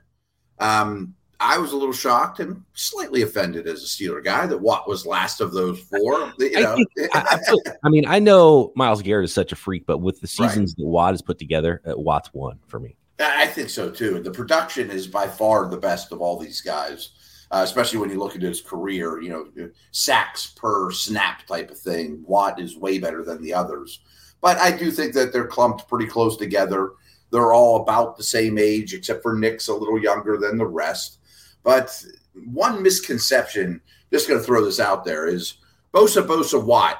Um, 0.58 1.14
I 1.40 1.58
was 1.58 1.72
a 1.72 1.76
little 1.76 1.92
shocked 1.92 2.40
and 2.40 2.64
slightly 2.74 3.22
offended 3.22 3.68
as 3.68 3.82
a 3.82 3.86
Steeler 3.86 4.24
guy 4.24 4.46
that 4.46 4.58
Watt 4.58 4.88
was 4.88 5.06
last 5.06 5.40
of 5.40 5.52
those 5.52 5.80
four. 5.80 6.32
You 6.38 6.60
know. 6.60 6.76
I, 7.14 7.38
I, 7.46 7.72
I, 7.84 7.88
mean, 7.88 8.06
I 8.06 8.18
know 8.18 8.72
Myles 8.74 9.02
Garrett 9.02 9.24
is 9.24 9.32
such 9.32 9.52
a 9.52 9.56
freak, 9.56 9.86
but 9.86 9.98
with 9.98 10.20
the 10.20 10.26
seasons 10.26 10.70
right. 10.72 10.84
that 10.84 10.88
Watt 10.88 11.12
has 11.12 11.22
put 11.22 11.38
together, 11.38 11.80
uh, 11.86 11.92
Watt's 11.96 12.30
one 12.32 12.58
for 12.66 12.80
me. 12.80 12.96
I 13.20 13.46
think 13.46 13.70
so 13.70 13.90
too. 13.90 14.20
The 14.20 14.30
production 14.30 14.90
is 14.90 15.06
by 15.06 15.26
far 15.26 15.68
the 15.68 15.76
best 15.76 16.12
of 16.12 16.20
all 16.20 16.38
these 16.38 16.60
guys, 16.60 17.10
uh, 17.50 17.62
especially 17.64 17.98
when 17.98 18.10
you 18.10 18.18
look 18.18 18.36
at 18.36 18.42
his 18.42 18.60
career. 18.60 19.20
You 19.20 19.30
know, 19.30 19.70
sacks 19.90 20.46
per 20.46 20.90
snap 20.92 21.46
type 21.46 21.70
of 21.70 21.78
thing. 21.78 22.22
Watt 22.26 22.60
is 22.60 22.76
way 22.76 22.98
better 22.98 23.24
than 23.24 23.42
the 23.42 23.54
others, 23.54 24.00
but 24.40 24.56
I 24.58 24.70
do 24.76 24.90
think 24.90 25.14
that 25.14 25.32
they're 25.32 25.46
clumped 25.46 25.88
pretty 25.88 26.06
close 26.06 26.36
together. 26.36 26.92
They're 27.30 27.52
all 27.52 27.82
about 27.82 28.16
the 28.16 28.24
same 28.24 28.56
age, 28.56 28.94
except 28.94 29.22
for 29.22 29.36
Nick's 29.36 29.68
a 29.68 29.74
little 29.74 30.00
younger 30.00 30.38
than 30.38 30.56
the 30.56 30.66
rest. 30.66 31.18
But 31.62 32.02
one 32.46 32.82
misconception, 32.82 33.80
just 34.12 34.28
going 34.28 34.40
to 34.40 34.46
throw 34.46 34.64
this 34.64 34.80
out 34.80 35.04
there, 35.04 35.26
is 35.26 35.58
Bosa 35.92 36.26
Bosa 36.26 36.62
Watt. 36.62 36.98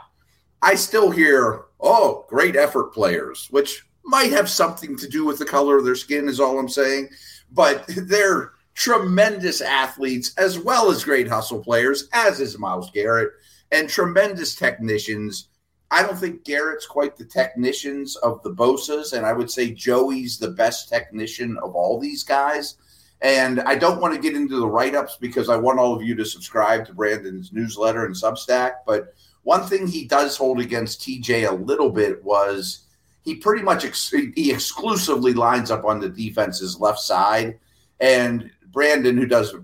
I 0.60 0.74
still 0.74 1.10
hear, 1.10 1.66
oh, 1.80 2.26
great 2.28 2.56
effort 2.56 2.92
players, 2.92 3.46
which 3.50 3.86
might 4.08 4.32
have 4.32 4.48
something 4.48 4.96
to 4.96 5.06
do 5.06 5.24
with 5.24 5.38
the 5.38 5.44
color 5.44 5.76
of 5.76 5.84
their 5.84 5.94
skin, 5.94 6.28
is 6.28 6.40
all 6.40 6.58
I'm 6.58 6.68
saying. 6.68 7.10
But 7.52 7.84
they're 7.88 8.52
tremendous 8.74 9.60
athletes 9.60 10.32
as 10.38 10.58
well 10.58 10.90
as 10.90 11.04
great 11.04 11.28
hustle 11.28 11.62
players, 11.62 12.08
as 12.12 12.40
is 12.40 12.58
Myles 12.58 12.90
Garrett, 12.90 13.32
and 13.70 13.88
tremendous 13.88 14.54
technicians. 14.54 15.48
I 15.90 16.02
don't 16.02 16.18
think 16.18 16.44
Garrett's 16.44 16.86
quite 16.86 17.16
the 17.16 17.24
technicians 17.24 18.16
of 18.16 18.42
the 18.42 18.52
Bosas, 18.52 19.12
and 19.12 19.26
I 19.26 19.32
would 19.32 19.50
say 19.50 19.72
Joey's 19.72 20.38
the 20.38 20.50
best 20.50 20.88
technician 20.88 21.58
of 21.62 21.74
all 21.74 22.00
these 22.00 22.22
guys. 22.22 22.76
And 23.20 23.60
I 23.60 23.74
don't 23.74 24.00
want 24.00 24.14
to 24.14 24.20
get 24.20 24.36
into 24.36 24.60
the 24.60 24.68
write 24.68 24.94
ups 24.94 25.18
because 25.20 25.48
I 25.48 25.56
want 25.56 25.80
all 25.80 25.94
of 25.94 26.02
you 26.02 26.14
to 26.14 26.24
subscribe 26.24 26.86
to 26.86 26.94
Brandon's 26.94 27.52
newsletter 27.52 28.06
and 28.06 28.14
Substack. 28.14 28.72
But 28.86 29.12
one 29.42 29.66
thing 29.66 29.86
he 29.86 30.06
does 30.06 30.36
hold 30.36 30.60
against 30.60 31.00
TJ 31.00 31.48
a 31.48 31.54
little 31.54 31.90
bit 31.90 32.22
was 32.22 32.86
he 33.28 33.34
pretty 33.34 33.62
much 33.62 33.84
ex- 33.84 34.10
he 34.34 34.50
exclusively 34.50 35.34
lines 35.34 35.70
up 35.70 35.84
on 35.84 36.00
the 36.00 36.08
defense's 36.08 36.80
left 36.80 36.98
side. 36.98 37.58
And 38.00 38.50
Brandon, 38.72 39.18
who 39.18 39.26
does 39.26 39.54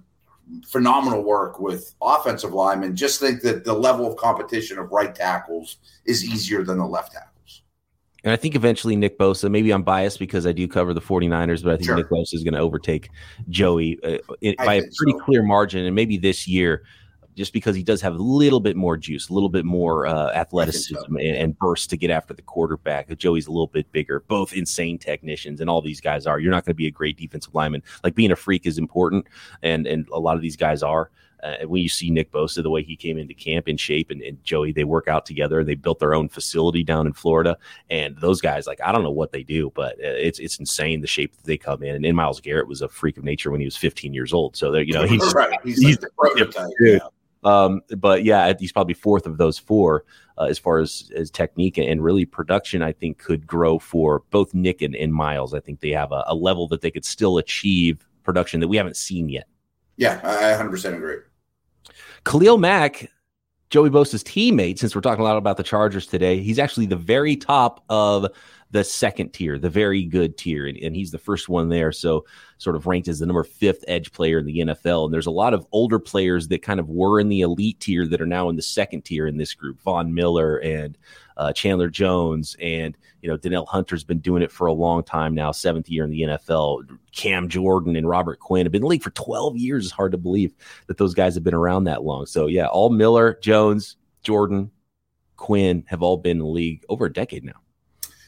phenomenal 0.67 1.23
work 1.23 1.59
with 1.59 1.95
offensive 2.03 2.53
linemen, 2.53 2.95
just 2.95 3.21
think 3.21 3.41
that 3.41 3.65
the 3.65 3.73
level 3.73 4.07
of 4.07 4.19
competition 4.19 4.79
of 4.79 4.93
right 4.93 5.15
tackles 5.15 5.79
is 6.05 6.23
easier 6.23 6.63
than 6.63 6.77
the 6.77 6.87
left 6.87 7.13
tackles. 7.13 7.63
And 8.23 8.35
I 8.35 8.37
think 8.37 8.55
eventually 8.55 8.97
Nick 8.97 9.19
Bosa, 9.19 9.51
maybe 9.51 9.71
I'm 9.71 9.83
biased 9.83 10.19
because 10.19 10.47
I 10.47 10.53
do 10.53 10.69
cover 10.69 10.93
the 10.93 11.01
49ers, 11.01 11.65
but 11.65 11.73
I 11.73 11.77
think 11.77 11.87
sure. 11.87 11.97
Nick 11.97 12.11
Bosa 12.11 12.35
is 12.35 12.45
going 12.45 12.55
to 12.55 12.61
overtake 12.61 13.09
Joey 13.49 13.99
uh, 14.05 14.19
by 14.59 14.75
a 14.75 14.83
pretty 14.83 15.13
so. 15.13 15.21
clear 15.21 15.43
margin. 15.43 15.87
And 15.87 15.95
maybe 15.95 16.19
this 16.19 16.47
year, 16.47 16.83
just 17.35 17.53
because 17.53 17.75
he 17.75 17.83
does 17.83 18.01
have 18.01 18.15
a 18.15 18.23
little 18.23 18.61
bit 18.61 18.77
more 18.77 18.97
juice, 18.97 19.29
a 19.29 19.33
little 19.33 19.49
bit 19.49 19.65
more 19.65 20.07
uh, 20.07 20.31
athleticism 20.33 20.95
so. 20.95 21.07
and, 21.17 21.37
and, 21.37 21.59
burst 21.59 21.91
to 21.91 21.97
get 21.97 22.11
after 22.11 22.35
the 22.35 22.43
quarterback. 22.43 23.17
Joey's 23.17 23.47
a 23.47 23.51
little 23.51 23.67
bit 23.67 23.91
bigger, 23.93 24.21
both 24.29 24.53
insane 24.53 24.99
technicians, 24.99 25.61
and 25.61 25.71
all 25.71 25.81
these 25.81 26.01
guys 26.01 26.27
are. 26.27 26.39
You're 26.39 26.51
not 26.51 26.65
going 26.65 26.73
to 26.73 26.77
be 26.77 26.87
a 26.87 26.91
great 26.91 27.17
defensive 27.17 27.55
lineman. 27.55 27.83
Like 28.03 28.15
being 28.15 28.33
a 28.33 28.37
freak 28.37 28.67
is 28.67 28.79
important, 28.79 29.27
and 29.63 29.87
and 29.87 30.07
a 30.13 30.19
lot 30.19 30.37
of 30.37 30.43
these 30.43 30.57
guys 30.57 30.83
are. 30.83 31.11
Uh, 31.45 31.67
when 31.67 31.83
you 31.83 31.91
see 31.91 32.11
Nick 32.11 32.33
Bosa, 32.33 32.63
the 32.63 32.71
way 32.71 32.83
he 32.83 32.97
came 32.97 33.19
into 33.19 33.35
camp 33.35 33.69
in 33.69 33.77
shape, 33.77 34.11
and, 34.11 34.23
and, 34.23 34.43
Joey, 34.45 34.73
they 34.73 34.85
work 34.85 35.09
out 35.09 35.27
together. 35.27 35.63
They 35.63 35.75
built 35.75 35.99
their 35.99 36.15
own 36.15 36.31
facility 36.31 36.83
down 36.83 37.07
in 37.07 37.13
Florida, 37.13 37.59
and 37.91 38.17
those 38.17 38.41
guys, 38.41 38.67
like 38.67 38.81
I 38.81 38.93
don't 38.93 39.03
know 39.03 39.11
what 39.11 39.31
they 39.31 39.43
do, 39.43 39.71
but 39.75 39.93
uh, 39.97 40.17
it's 40.17 40.39
it's 40.39 40.59
insane 40.59 41.03
the 41.03 41.07
shape 41.07 41.37
that 41.37 41.45
they 41.45 41.59
come 41.59 41.83
in. 41.83 41.97
And, 41.97 42.07
and 42.07 42.17
Myles 42.17 42.41
Garrett 42.41 42.67
was 42.67 42.81
a 42.81 42.89
freak 42.89 43.19
of 43.19 43.25
nature 43.25 43.51
when 43.51 43.61
he 43.61 43.67
was 43.67 43.77
15 43.77 44.15
years 44.15 44.33
old, 44.33 44.57
so 44.57 44.75
you 44.75 44.95
know 44.95 45.05
he's 45.05 45.21
right. 45.35 45.59
he's, 45.63 45.83
he's 45.83 46.01
like 46.01 46.01
the 46.01 46.11
prototype. 46.17 46.71
Yeah. 46.81 46.99
Um, 47.45 47.83
but 47.97 48.25
yeah, 48.25 48.53
he's 48.59 48.73
probably 48.73 48.95
fourth 48.95 49.27
of 49.27 49.39
those 49.39 49.59
four 49.59 50.05
uh, 50.39 50.45
as 50.45 50.59
far 50.59 50.79
as, 50.79 51.11
as 51.15 51.31
technique 51.31 51.79
and 51.79 52.03
really 52.03 52.25
production. 52.25 52.83
I 52.83 52.93
think 52.93 53.19
could 53.19 53.47
grow 53.47 53.79
for 53.79 54.23
both 54.31 54.55
Nick 54.55 54.83
and, 54.83 54.97
and 54.97 55.13
Myles. 55.13 55.55
I 55.55 55.61
think 55.61 55.81
they 55.81 55.91
have 55.91 56.13
a, 56.13 56.25
a 56.27 56.35
level 56.35 56.67
that 56.69 56.81
they 56.81 56.91
could 56.91 57.05
still 57.05 57.39
achieve 57.39 58.07
production 58.23 58.61
that 58.61 58.69
we 58.69 58.77
haven't 58.77 58.97
seen 58.97 59.29
yet. 59.29 59.47
Yeah, 59.97 60.21
I 60.25 60.61
100% 60.61 60.95
agree. 60.97 61.19
Khalil 62.25 62.59
Mack, 62.59 63.11
Joey 63.71 63.91
Bosa's 63.91 64.25
teammate, 64.25 64.79
since 64.79 64.95
we're 64.95 65.03
talking 65.03 65.21
a 65.21 65.25
lot 65.25 65.37
about 65.37 65.57
the 65.57 65.63
Chargers 65.63 66.07
today, 66.07 66.41
he's 66.41 66.59
actually 66.59 66.87
the 66.87 66.97
very 66.97 67.37
top 67.37 67.85
of 67.89 68.27
the 68.75 68.83
second 68.83 69.33
tier, 69.33 69.57
the 69.57 69.71
very 69.71 70.03
good 70.03 70.37
tier, 70.37 70.67
and, 70.67 70.77
and, 70.79 70.97
he's 70.97 71.13
the 71.13 71.19
first 71.19 71.49
one 71.49 71.69
there. 71.69 71.93
So, 71.93 72.25
sort 72.59 72.75
of 72.75 72.89
ranked 72.89 73.07
as 73.07 73.21
the 73.21 73.27
number 73.27 73.45
fifth 73.45 73.85
edge 73.87 74.11
player 74.11 74.41
in 74.41 74.47
the 74.47 74.59
NFL. 74.59 75.05
And 75.05 75.15
there's 75.15 75.29
a 75.29 75.31
lot 75.31 75.55
of 75.55 75.65
older 75.71 76.01
players 76.01 76.49
that 76.49 76.63
kind 76.63 76.81
of 76.81 76.89
were 76.89 77.21
in 77.21 77.29
the 77.29 77.43
elite 77.43 77.79
tier 77.79 78.05
that 78.09 78.21
are 78.21 78.27
now 78.27 78.49
in 78.49 78.57
the 78.57 78.63
second 78.63 79.03
tier 79.03 79.29
in 79.29 79.37
this 79.37 79.55
group. 79.55 79.81
Von 79.83 80.13
Miller 80.13 80.57
and 80.57 80.99
uh, 81.37 81.53
Chandler 81.53 81.89
Jones, 81.89 82.57
and 82.61 82.97
you 83.23 83.31
know 83.31 83.37
Danielle 83.37 83.67
Hunter's 83.67 84.03
been 84.03 84.19
doing 84.19 84.43
it 84.43 84.51
for 84.51 84.67
a 84.67 84.73
long 84.73 85.05
time 85.05 85.37
now, 85.37 85.53
seventh 85.53 85.89
year 85.89 86.03
in 86.03 86.11
the 86.11 86.23
NFL. 86.23 86.99
Cam 87.13 87.49
Jordan 87.49 87.95
and 87.95 88.09
Robert 88.09 88.41
Quinn 88.41 88.67
have 88.67 88.73
been 88.73 88.81
in 88.81 88.87
the 88.87 88.89
league 88.89 89.05
for 89.05 89.11
12 89.11 89.57
years. 89.57 89.85
It's 89.85 89.93
hard 89.93 90.11
to 90.11 90.19
believe 90.19 90.53
that 90.89 90.99
those 90.99 91.15
guys 91.15 91.37
have 91.37 91.45
been 91.45 91.55
around 91.55 91.85
that 91.85 92.03
long. 92.03 92.27
So 92.27 92.49
yeah, 92.49 92.67
all 92.67 92.91
Miller, 92.91 93.39
Jones, 93.41 93.95
Jordan, 94.25 94.73
Quinn 95.37 95.85
have 95.87 96.03
all 96.03 96.17
been 96.17 96.39
in 96.39 96.43
the 96.43 96.47
league 96.47 96.85
over 96.89 97.07
a 97.07 97.13
decade 97.13 97.45
now. 97.45 97.64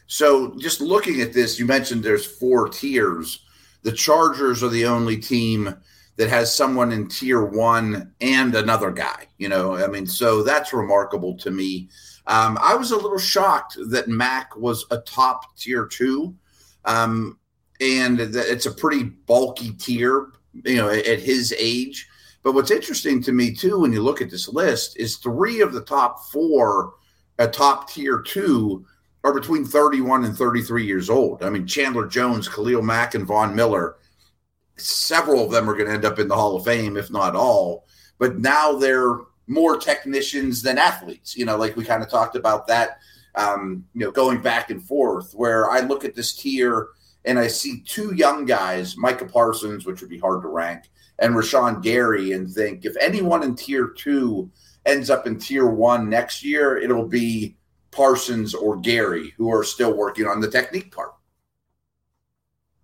So 0.06 0.56
just 0.58 0.80
looking 0.80 1.20
at 1.20 1.32
this, 1.32 1.58
you 1.58 1.66
mentioned 1.66 2.02
there's 2.02 2.26
four 2.26 2.68
tiers. 2.68 3.44
The 3.82 3.92
Chargers 3.92 4.62
are 4.62 4.68
the 4.68 4.86
only 4.86 5.16
team 5.16 5.74
that 6.16 6.28
has 6.28 6.54
someone 6.54 6.92
in 6.92 7.08
tier 7.08 7.44
one 7.44 8.12
and 8.20 8.54
another 8.54 8.90
guy. 8.90 9.26
You 9.38 9.48
know, 9.48 9.76
I 9.76 9.86
mean, 9.86 10.06
so 10.06 10.42
that's 10.42 10.72
remarkable 10.72 11.36
to 11.38 11.50
me. 11.50 11.88
Um, 12.26 12.58
I 12.60 12.74
was 12.74 12.90
a 12.90 12.96
little 12.96 13.18
shocked 13.18 13.76
that 13.90 14.08
Mack 14.08 14.56
was 14.56 14.86
a 14.90 14.98
top 14.98 15.56
tier 15.56 15.86
two, 15.86 16.34
um, 16.84 17.38
and 17.80 18.18
it's 18.20 18.66
a 18.66 18.72
pretty 18.72 19.04
bulky 19.04 19.72
tier. 19.72 20.28
You 20.64 20.76
know, 20.76 20.88
at, 20.88 21.06
at 21.06 21.20
his 21.20 21.54
age. 21.58 22.08
But 22.42 22.54
what's 22.54 22.70
interesting 22.70 23.22
to 23.24 23.32
me 23.32 23.54
too, 23.54 23.80
when 23.80 23.92
you 23.92 24.02
look 24.02 24.22
at 24.22 24.30
this 24.30 24.48
list, 24.48 24.96
is 24.96 25.16
three 25.16 25.60
of 25.60 25.74
the 25.74 25.82
top 25.82 26.30
four, 26.30 26.94
a 27.38 27.46
top 27.46 27.90
tier 27.90 28.22
two 28.22 28.86
are 29.26 29.34
between 29.34 29.64
31 29.64 30.24
and 30.24 30.36
33 30.36 30.86
years 30.86 31.10
old. 31.10 31.42
I 31.42 31.50
mean, 31.50 31.66
Chandler 31.66 32.06
Jones, 32.06 32.48
Khalil 32.48 32.80
Mack, 32.80 33.16
and 33.16 33.26
Von 33.26 33.56
Miller, 33.56 33.96
several 34.76 35.44
of 35.44 35.50
them 35.50 35.68
are 35.68 35.74
going 35.74 35.88
to 35.88 35.94
end 35.94 36.04
up 36.04 36.20
in 36.20 36.28
the 36.28 36.36
Hall 36.36 36.54
of 36.54 36.64
Fame, 36.64 36.96
if 36.96 37.10
not 37.10 37.34
all. 37.34 37.86
But 38.18 38.38
now 38.38 38.74
they're 38.74 39.18
more 39.48 39.78
technicians 39.78 40.62
than 40.62 40.78
athletes. 40.78 41.36
You 41.36 41.44
know, 41.44 41.56
like 41.56 41.74
we 41.74 41.84
kind 41.84 42.04
of 42.04 42.08
talked 42.08 42.36
about 42.36 42.68
that, 42.68 43.00
um, 43.34 43.84
you 43.94 44.04
know, 44.04 44.12
going 44.12 44.40
back 44.40 44.70
and 44.70 44.80
forth, 44.80 45.32
where 45.32 45.68
I 45.68 45.80
look 45.80 46.04
at 46.04 46.14
this 46.14 46.36
tier 46.36 46.90
and 47.24 47.36
I 47.36 47.48
see 47.48 47.82
two 47.84 48.14
young 48.14 48.44
guys, 48.44 48.96
Micah 48.96 49.26
Parsons, 49.26 49.86
which 49.86 50.00
would 50.02 50.10
be 50.10 50.20
hard 50.20 50.42
to 50.42 50.48
rank, 50.48 50.84
and 51.18 51.34
Rashan 51.34 51.82
Gary, 51.82 52.30
and 52.30 52.48
think 52.48 52.84
if 52.84 52.96
anyone 53.00 53.42
in 53.42 53.56
tier 53.56 53.88
two 53.88 54.52
ends 54.84 55.10
up 55.10 55.26
in 55.26 55.36
tier 55.36 55.66
one 55.66 56.08
next 56.08 56.44
year, 56.44 56.76
it'll 56.76 57.08
be 57.08 57.56
Parsons 57.96 58.54
or 58.54 58.76
Gary 58.76 59.32
who 59.38 59.50
are 59.50 59.64
still 59.64 59.96
working 59.96 60.26
on 60.26 60.40
the 60.40 60.50
technique 60.50 60.94
part. 60.94 61.12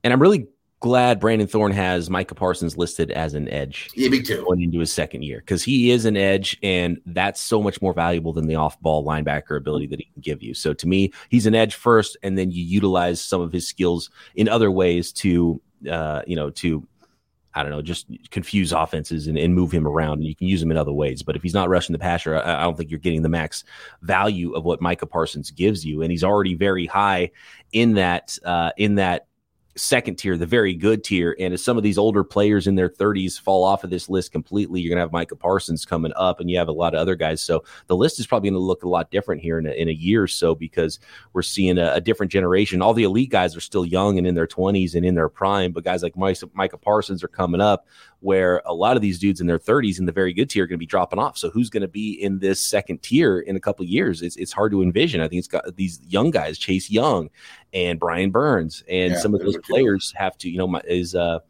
And 0.03 0.13
I'm 0.13 0.21
really 0.21 0.49
glad 0.81 1.21
Brandon 1.21 1.47
Thorn 1.47 1.71
has 1.71 2.11
Micah 2.11 2.35
Parsons 2.35 2.77
listed 2.77 3.13
as 3.13 3.35
an 3.35 3.49
edge. 3.51 3.89
Yeah, 3.95 4.09
me 4.09 4.21
too. 4.21 4.43
Going 4.43 4.63
into 4.63 4.81
his 4.81 4.93
second 4.93 5.23
year 5.23 5.39
because 5.39 5.63
he 5.63 5.93
is 5.93 6.07
an 6.07 6.17
edge, 6.17 6.59
and 6.63 7.01
that's 7.07 7.41
so 7.41 7.63
much 7.63 7.81
more 7.81 7.93
valuable 7.93 8.33
than 8.33 8.49
the 8.49 8.57
off-ball 8.57 9.05
linebacker 9.05 9.57
ability 9.57 9.87
that 9.89 10.01
he 10.01 10.07
can 10.07 10.21
give 10.23 10.43
you. 10.43 10.55
So 10.55 10.73
to 10.75 10.89
me, 10.89 11.13
he's 11.29 11.47
an 11.47 11.55
edge 11.55 11.75
first, 11.75 12.17
and 12.25 12.37
then 12.37 12.51
you 12.51 12.65
utilize 12.65 13.21
some 13.21 13.41
of 13.41 13.53
his 13.53 13.69
skills 13.69 14.11
in 14.35 14.49
other 14.49 14.73
ways 14.73 15.13
to, 15.13 15.61
uh, 15.89 16.23
you 16.27 16.35
know, 16.35 16.51
to 16.51 16.85
I 17.55 17.63
don't 17.63 17.71
know, 17.71 17.83
just 17.83 18.07
confuse 18.31 18.73
offenses 18.73 19.27
and, 19.27 19.37
and, 19.37 19.55
move 19.55 19.73
him 19.73 19.87
around. 19.87 20.15
And 20.15 20.25
you 20.25 20.35
can 20.35 20.47
use 20.47 20.63
him 20.63 20.71
in 20.71 20.77
other 20.77 20.93
ways. 20.93 21.23
But 21.23 21.37
if 21.37 21.43
he's 21.43 21.53
not 21.53 21.69
rushing 21.69 21.93
the 21.93 21.99
passer, 21.99 22.37
I, 22.37 22.61
I, 22.61 22.63
don't 22.63 22.77
think 22.77 22.91
you're 22.91 22.99
getting 22.99 23.23
the 23.23 23.29
max 23.29 23.65
value 24.01 24.53
of 24.55 24.65
what 24.65 24.81
Micah 24.81 25.07
Parsons 25.07 25.51
gives 25.51 25.85
you. 25.85 26.03
And 26.03 26.11
he's 26.11 26.25
already 26.25 26.55
very 26.55 26.87
high 26.87 27.31
in 27.73 27.95
that 27.95 28.39
uh, 28.45 28.71
in 28.77 28.95
that 28.95 29.27
second 29.75 30.17
tier, 30.17 30.37
the 30.37 30.47
very 30.47 30.75
good 30.75 31.03
tier. 31.03 31.35
And 31.39 31.55
as 31.55 31.65
some 31.65 31.77
of 31.77 31.83
these 31.83 31.99
older 31.99 32.25
players 32.25 32.67
in 32.67 32.75
their 32.75 32.89
30s 32.89 33.41
fall 33.41 33.65
off 33.65 33.85
of 33.85 33.91
this 33.91 34.09
list 34.09 34.33
completely, 34.33 34.81
you're 34.81 34.91
going 34.91 34.99
to 34.99 35.03
have 35.03 35.13
Micah 35.13 35.37
Parsons 35.37 35.85
coming 35.85 36.13
up, 36.17 36.41
and 36.41 36.51
you 36.51 36.59
have 36.59 36.69
a 36.69 36.73
lot 36.73 36.95
of 36.95 37.01
other 37.01 37.15
guys. 37.15 37.43
So 37.43 37.65
the 37.87 37.97
list 37.97 38.21
is 38.21 38.27
probably 38.27 38.51
going 38.51 38.61
to 38.61 38.65
look 38.65 38.83
a 38.83 38.89
lot 38.89 39.11
different 39.11 39.41
here 39.41 39.59
in 39.59 39.67
a, 39.67 39.71
in 39.71 39.89
a 39.89 39.93
year 39.93 40.23
or 40.23 40.29
so 40.29 40.55
because 40.55 40.99
we're 41.33 41.43
seeing 41.43 41.79
a, 41.79 41.95
a, 41.95 42.01
different 42.01 42.33
generation. 42.33 42.83
All 42.83 42.95
the 42.95 43.05
elite 43.05 43.31
guys 43.31 43.57
are 43.57 43.61
still 43.61 43.87
young 43.87 44.19
and 44.19 44.27
in 44.27 44.35
their 44.35 44.47
20s 44.47 44.95
and 44.95 45.07
in 45.07 45.15
their 45.15 45.29
prime, 45.29 45.73
but 45.73 45.85
guys 45.85 46.03
like 46.03 46.17
Micah 46.17 46.79
Parsons 46.79 47.25
are 47.25 47.29
coming 47.29 47.61
up 47.61 47.87
where 48.23 48.63
a 48.65 48.73
lot 48.73 48.97
of 48.97 49.03
these 49.03 49.19
dudes 49.19 49.41
in 49.41 49.47
their 49.47 49.59
30s 49.59 49.99
in 49.99 50.07
the 50.07 50.13
very 50.13 50.33
good 50.33 50.49
tier 50.49 50.65
are 50.65 50.67
going 50.67 50.77
to 50.77 50.79
be 50.79 50.87
dropping 50.87 51.19
off. 51.19 51.37
So 51.37 51.51
who's 51.51 51.69
going 51.69 51.83
to 51.83 51.89
be 51.89 52.13
in 52.13 52.39
this 52.39 52.61
second 52.61 53.03
tier 53.03 53.41
in 53.41 53.57
a 53.57 53.61
couple 53.61 53.83
of 53.83 53.89
years? 53.89 54.23
It's, 54.23 54.37
it's 54.37 54.53
hard 54.53 54.71
to 54.73 54.83
envision. 54.83 55.21
I 55.21 55.29
think 55.29 55.41
it's 55.41 55.49
got 55.49 55.77
these 55.77 56.01
young 56.07 56.31
guys, 56.31 56.57
Chase 56.57 56.89
Young 56.89 57.31
and 57.73 57.99
Brian 57.99 58.31
Burns, 58.31 58.85
and 58.89 59.13
yeah, 59.13 59.19
some 59.19 59.35
of 59.35 59.41
those 59.41 59.59
players 59.59 60.15
have 60.17 60.39
to, 60.39 60.49
you 60.49 60.59
know, 60.59 60.69
my, 60.69 60.81
is 60.87 61.15
uh, 61.15 61.41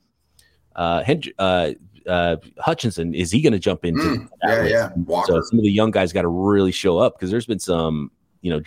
uh, 0.74 1.04
uh, 1.38 1.72
uh, 2.08 2.36
Hutchinson, 2.58 3.14
is 3.14 3.30
he 3.30 3.42
going 3.42 3.52
to 3.52 3.58
jump 3.58 3.84
into? 3.84 4.02
Mm, 4.02 4.28
yeah, 4.42 4.64
yeah. 4.64 4.90
Walker. 4.96 5.32
So 5.32 5.40
some 5.42 5.58
of 5.58 5.64
the 5.64 5.70
young 5.70 5.90
guys 5.90 6.12
got 6.12 6.22
to 6.22 6.28
really 6.28 6.72
show 6.72 6.98
up 6.98 7.18
because 7.18 7.30
there's 7.30 7.46
been 7.46 7.58
some, 7.58 8.10
you 8.40 8.50
know, 8.50 8.62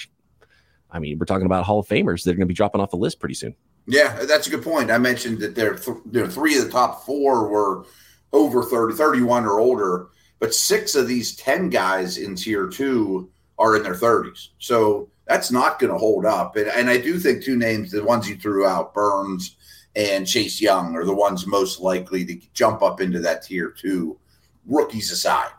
I 0.92 1.00
mean, 1.00 1.18
we're 1.20 1.26
talking 1.26 1.46
about 1.46 1.66
Hall 1.66 1.80
of 1.80 1.88
Famers. 1.88 2.24
They're 2.24 2.36
going 2.36 2.42
to 2.42 2.46
be 2.46 2.54
dropping 2.54 2.82
off 2.82 2.92
the 2.92 2.98
list 2.98 3.20
pretty 3.20 3.36
soon. 3.36 3.56
Yeah, 3.88 4.26
that's 4.26 4.48
a 4.48 4.50
good 4.50 4.64
point. 4.64 4.90
I 4.90 4.98
mentioned 4.98 5.40
that 5.40 5.56
there, 5.56 5.76
th- 5.76 5.98
there 6.06 6.28
three 6.28 6.58
of 6.58 6.66
the 6.66 6.72
top 6.72 7.06
four 7.06 7.48
were 7.48 7.86
over 8.34 8.64
30, 8.64 8.96
31 8.96 9.46
or 9.46 9.60
older, 9.60 10.08
but 10.40 10.54
six 10.54 10.96
of 10.96 11.08
these 11.08 11.36
10 11.36 11.70
guys 11.70 12.18
in 12.18 12.36
tier 12.36 12.68
two 12.68 13.30
are 13.58 13.76
in 13.76 13.84
their 13.84 13.96
30s. 13.96 14.50
So 14.60 15.10
that's 15.28 15.52
not 15.52 15.80
going 15.80 15.92
to 15.92 15.98
hold 15.98 16.26
up. 16.26 16.56
And, 16.56 16.68
and 16.68 16.90
I 16.90 16.98
do 16.98 17.20
think 17.20 17.44
two 17.44 17.58
names, 17.58 17.92
the 17.92 18.04
ones 18.04 18.30
you 18.30 18.36
threw 18.36 18.66
out, 18.66 18.94
Burns 18.94 19.56
and 19.96 20.28
Chase 20.28 20.60
Young, 20.60 20.96
are 20.96 21.06
the 21.06 21.16
ones 21.16 21.48
most 21.48 21.80
likely 21.80 22.26
to 22.26 22.40
jump 22.54 22.82
up 22.82 23.02
into 23.02 23.20
that 23.22 23.44
tier 23.44 23.70
two, 23.70 24.18
rookies 24.66 25.12
aside. 25.12 25.52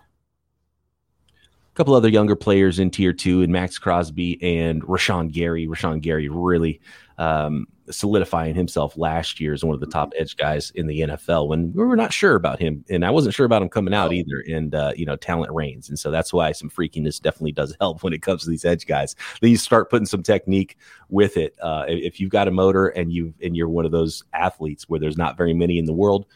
A 1.29 1.77
couple 1.77 1.95
other 1.95 2.09
younger 2.09 2.37
players 2.37 2.79
in 2.79 2.91
tier 2.91 3.13
two, 3.13 3.43
and 3.43 3.53
Maxx 3.53 3.79
Crosby 3.79 4.43
and 4.43 4.83
Rashan 4.83 5.31
Gary. 5.31 5.67
Rashan 5.67 6.01
Gary 6.01 6.29
really 6.29 6.81
um, 7.19 7.67
solidifying 7.91 8.55
himself 8.55 8.97
last 8.97 9.41
year 9.41 9.53
as 9.53 9.65
one 9.65 9.75
of 9.75 9.81
the 9.81 9.87
top 9.87 10.13
edge 10.17 10.37
guys 10.37 10.71
in 10.75 10.87
the 10.87 11.01
NFL 11.01 11.49
when 11.49 11.73
we 11.73 11.85
were 11.85 11.97
not 11.97 12.13
sure 12.13 12.35
about 12.35 12.59
him. 12.59 12.85
And 12.91 13.05
I 13.05 13.11
wasn't 13.11 13.35
sure 13.35 13.47
about 13.47 13.63
him 13.63 13.69
coming 13.69 13.95
out 13.95 14.13
either. 14.13 14.43
And, 14.49 14.75
uh, 14.75 14.93
you 14.97 15.07
know, 15.07 15.17
talent 15.17 15.53
reigns. 15.53 15.89
And 15.89 15.99
so 15.99 16.11
that's 16.11 16.33
why 16.33 16.53
some 16.53 16.69
freakiness 16.69 17.21
definitely 17.21 17.53
does 17.53 17.77
help 17.81 18.03
when 18.03 18.13
it 18.13 18.23
comes 18.23 18.45
to 18.45 18.51
these 18.51 18.65
edge 18.65 18.87
guys. 18.87 19.15
Then 19.41 19.51
you 19.51 19.57
start 19.57 19.91
putting 19.91 20.07
some 20.07 20.23
technique 20.23 20.77
with 21.09 21.37
it. 21.37 21.57
Uh, 21.63 21.85
if 21.89 22.21
you've 22.21 22.31
got 22.31 22.49
a 22.49 22.53
motor 22.53 22.89
and 22.89 23.13
you 23.13 23.33
and 23.43 23.57
you're 23.57 23.69
one 23.69 23.87
of 23.87 23.93
those 23.93 24.25
athletes 24.33 24.89
where 24.89 25.01
there's 25.01 25.17
not 25.17 25.37
very 25.37 25.55
many 25.55 25.79
in 25.79 25.87
the 25.87 25.93
world, 25.93 26.27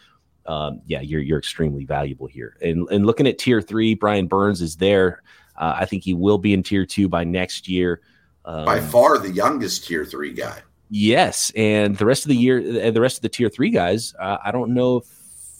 um, 0.47 0.81
yeah, 0.87 1.01
you're 1.01 1.21
you're 1.21 1.38
extremely 1.38 1.85
valuable 1.85 2.27
here. 2.27 2.57
And 2.62 2.88
and 2.90 3.07
looking 3.07 3.27
at 3.27 3.38
tier 3.38 3.61
three, 3.61 3.95
Brian 3.95 4.27
Burns 4.27 4.62
is 4.62 4.77
there. 4.77 5.23
Uh, 5.57 5.75
I 5.77 5.85
think 5.85 6.05
he 6.05 6.14
will 6.14 6.38
be 6.38 6.55
in 6.55 6.62
tier 6.62 6.87
two 6.87 7.09
by 7.09 7.25
next 7.25 7.69
year. 7.69 8.01
Um, 8.45 8.64
by 8.64 8.81
far 8.81 9.19
the 9.19 9.31
youngest 9.31 9.87
tier 9.87 10.05
three 10.05 10.33
guy. 10.33 10.62
Yes, 10.92 11.53
and 11.55 11.96
the 11.96 12.05
rest 12.05 12.24
of 12.24 12.31
the 12.31 12.37
year, 12.37 12.59
uh, 12.59 12.90
the 12.90 13.00
rest 13.00 13.18
of 13.18 13.22
the 13.22 13.29
tier 13.29 13.48
three 13.48 13.70
guys, 13.70 14.12
uh, 14.18 14.38
I 14.44 14.50
don't 14.50 14.74
know 14.74 14.96
if 14.96 15.07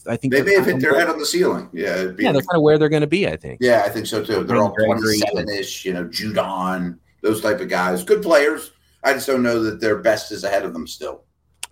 I 0.09 0.17
think 0.17 0.33
they 0.33 0.43
may 0.43 0.55
have 0.55 0.67
hit 0.67 0.81
their 0.81 0.99
head 0.99 1.09
on 1.09 1.19
the 1.19 1.27
ceiling. 1.27 1.69
Yeah, 1.73 2.11
yeah, 2.19 2.33
they're 2.33 2.43
kind 2.43 2.57
of 2.57 2.63
where 2.63 2.79
they're 2.79 2.89
going 2.89 3.03
to 3.03 3.07
be. 3.07 3.29
I 3.29 3.37
think. 3.37 3.61
Yeah, 3.61 3.85
I 3.87 3.91
think 3.91 4.07
so 4.07 4.25
too. 4.25 4.43
They're 4.43 4.57
all 4.57 4.75
twenty-seven 4.75 5.49
ish. 5.49 5.85
You 5.85 5.93
know, 5.93 6.05
Judon, 6.07 6.99
those 7.21 7.41
type 7.41 7.61
of 7.61 7.69
guys, 7.69 8.03
good 8.03 8.23
players. 8.23 8.73
I 9.05 9.13
just 9.13 9.29
don't 9.29 9.45
know 9.45 9.63
that 9.63 9.81
their 9.81 9.99
best 9.99 10.33
is 10.33 10.43
ahead 10.43 10.65
of 10.65 10.73
them 10.73 10.89
still. 10.89 11.23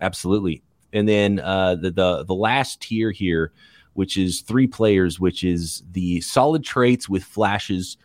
Absolutely, 0.00 0.62
and 0.92 1.08
then 1.08 1.40
uh, 1.40 1.74
the 1.74 1.90
the 1.90 2.24
the 2.24 2.34
last 2.34 2.80
tier 2.80 3.10
here, 3.10 3.50
which 3.94 4.16
is 4.16 4.42
three 4.42 4.68
players, 4.68 5.18
which 5.18 5.42
is 5.42 5.82
the 5.90 6.20
solid 6.20 6.62
traits 6.62 7.08
with 7.08 7.24
flashes 7.24 7.96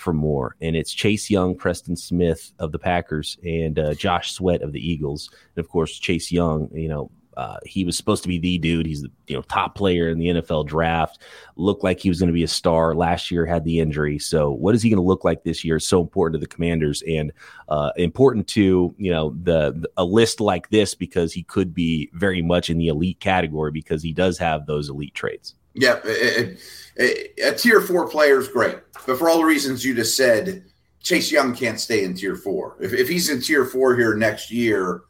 for 0.00 0.12
more. 0.12 0.56
And 0.60 0.74
it's 0.74 0.92
Chase 0.92 1.30
Young, 1.30 1.54
Preston 1.54 1.96
Smith 1.96 2.52
of 2.58 2.72
the 2.72 2.78
Packers, 2.78 3.38
and 3.44 3.78
uh, 3.78 3.94
Josh 3.94 4.32
Sweat 4.32 4.62
of 4.62 4.72
the 4.72 4.80
Eagles. 4.80 5.30
And 5.54 5.64
of 5.64 5.70
course, 5.70 5.98
Chase 5.98 6.32
Young, 6.32 6.68
you 6.72 6.88
know, 6.88 7.10
uh, 7.36 7.56
he 7.64 7.84
was 7.84 7.96
supposed 7.96 8.22
to 8.22 8.28
be 8.28 8.38
the 8.38 8.58
dude. 8.58 8.86
He's 8.86 9.02
the 9.02 9.10
you 9.28 9.36
know 9.36 9.42
top 9.42 9.74
player 9.74 10.08
in 10.08 10.18
the 10.18 10.26
NFL 10.26 10.66
draft. 10.66 11.22
Looked 11.56 11.84
like 11.84 12.00
he 12.00 12.08
was 12.08 12.18
going 12.18 12.28
to 12.28 12.34
be 12.34 12.42
a 12.42 12.48
star 12.48 12.94
last 12.94 13.30
year. 13.30 13.46
Had 13.46 13.64
the 13.64 13.78
injury. 13.78 14.18
So 14.18 14.50
what 14.50 14.74
is 14.74 14.82
he 14.82 14.90
going 14.90 14.98
to 14.98 15.06
look 15.06 15.24
like 15.24 15.44
this 15.44 15.64
year? 15.64 15.78
So 15.78 16.00
important 16.00 16.40
to 16.40 16.46
the 16.46 16.52
Commanders 16.52 17.02
and 17.08 17.32
uh, 17.68 17.92
important 17.96 18.46
to 18.48 18.94
you 18.98 19.10
know 19.10 19.30
the, 19.42 19.72
the, 19.72 19.90
a 19.96 20.04
list 20.04 20.40
like 20.40 20.68
this 20.70 20.94
because 20.94 21.32
he 21.32 21.42
could 21.44 21.72
be 21.72 22.10
very 22.14 22.42
much 22.42 22.68
in 22.68 22.78
the 22.78 22.88
elite 22.88 23.20
category 23.20 23.70
because 23.70 24.02
he 24.02 24.12
does 24.12 24.36
have 24.38 24.66
those 24.66 24.90
elite 24.90 25.14
traits. 25.14 25.54
Yeah, 25.74 26.00
it, 26.04 26.60
it, 26.96 27.38
a 27.42 27.52
tier 27.56 27.80
four 27.80 28.08
player 28.08 28.40
is 28.40 28.48
great, 28.48 28.78
but 29.06 29.18
for 29.18 29.30
all 29.30 29.38
the 29.38 29.44
reasons 29.44 29.84
you 29.84 29.94
just 29.94 30.16
said, 30.16 30.64
Chase 31.02 31.30
Young 31.30 31.54
can't 31.54 31.80
stay 31.80 32.04
in 32.04 32.14
tier 32.14 32.36
four. 32.36 32.76
If, 32.80 32.92
if 32.92 33.08
he's 33.08 33.30
in 33.30 33.40
tier 33.40 33.64
four 33.64 33.96
here 33.96 34.14
next 34.14 34.50
year, 34.50 35.02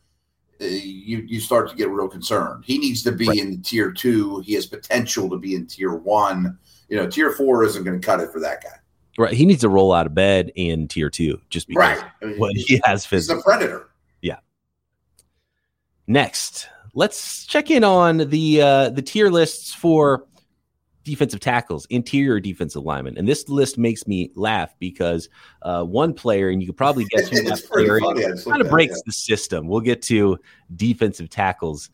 uh, 0.60 0.66
you 0.66 1.18
you 1.26 1.40
start 1.40 1.70
to 1.70 1.76
get 1.76 1.88
real 1.88 2.08
concerned. 2.08 2.64
He 2.66 2.78
needs 2.78 3.02
to 3.04 3.12
be 3.12 3.26
right. 3.26 3.38
in 3.38 3.62
tier 3.62 3.90
two. 3.90 4.40
He 4.40 4.54
has 4.54 4.66
potential 4.66 5.28
to 5.30 5.38
be 5.38 5.54
in 5.54 5.66
tier 5.66 5.94
one. 5.94 6.58
You 6.88 6.98
know, 6.98 7.08
tier 7.08 7.32
four 7.32 7.64
isn't 7.64 7.82
going 7.84 8.00
to 8.00 8.06
cut 8.06 8.20
it 8.20 8.30
for 8.30 8.40
that 8.40 8.62
guy. 8.62 8.76
Right. 9.18 9.32
He 9.32 9.44
needs 9.46 9.62
to 9.62 9.68
roll 9.68 9.92
out 9.92 10.06
of 10.06 10.14
bed 10.14 10.52
in 10.54 10.88
tier 10.88 11.10
two 11.10 11.40
just 11.50 11.68
because 11.68 11.98
right. 11.98 12.10
I 12.22 12.26
mean, 12.26 12.38
what 12.38 12.54
he 12.54 12.80
has 12.84 13.06
physically. 13.06 13.36
He's 13.36 13.42
a 13.42 13.44
predator. 13.44 13.88
Yeah. 14.20 14.38
Next, 16.06 16.68
let's 16.94 17.46
check 17.46 17.70
in 17.70 17.84
on 17.84 18.18
the 18.18 18.62
uh, 18.62 18.90
the 18.90 19.02
tier 19.02 19.30
lists 19.30 19.74
for 19.74 20.26
defensive 21.04 21.40
tackles, 21.40 21.86
interior 21.86 22.40
defensive 22.40 22.84
linemen. 22.84 23.16
And 23.16 23.26
this 23.26 23.48
list 23.48 23.78
makes 23.78 24.06
me 24.06 24.30
laugh 24.34 24.74
because 24.78 25.28
uh, 25.62 25.84
one 25.84 26.14
player, 26.14 26.50
and 26.50 26.60
you 26.60 26.68
could 26.68 26.76
probably 26.76 27.04
guess 27.06 27.28
who 27.28 27.42
that 27.48 27.64
player 27.64 27.98
is, 28.16 28.44
kind 28.44 28.60
of 28.60 28.68
breaks 28.68 28.96
yeah. 28.96 29.02
the 29.06 29.12
system. 29.12 29.66
We'll 29.66 29.80
get 29.80 30.02
to 30.02 30.38
defensive 30.76 31.30
tackles 31.30 31.90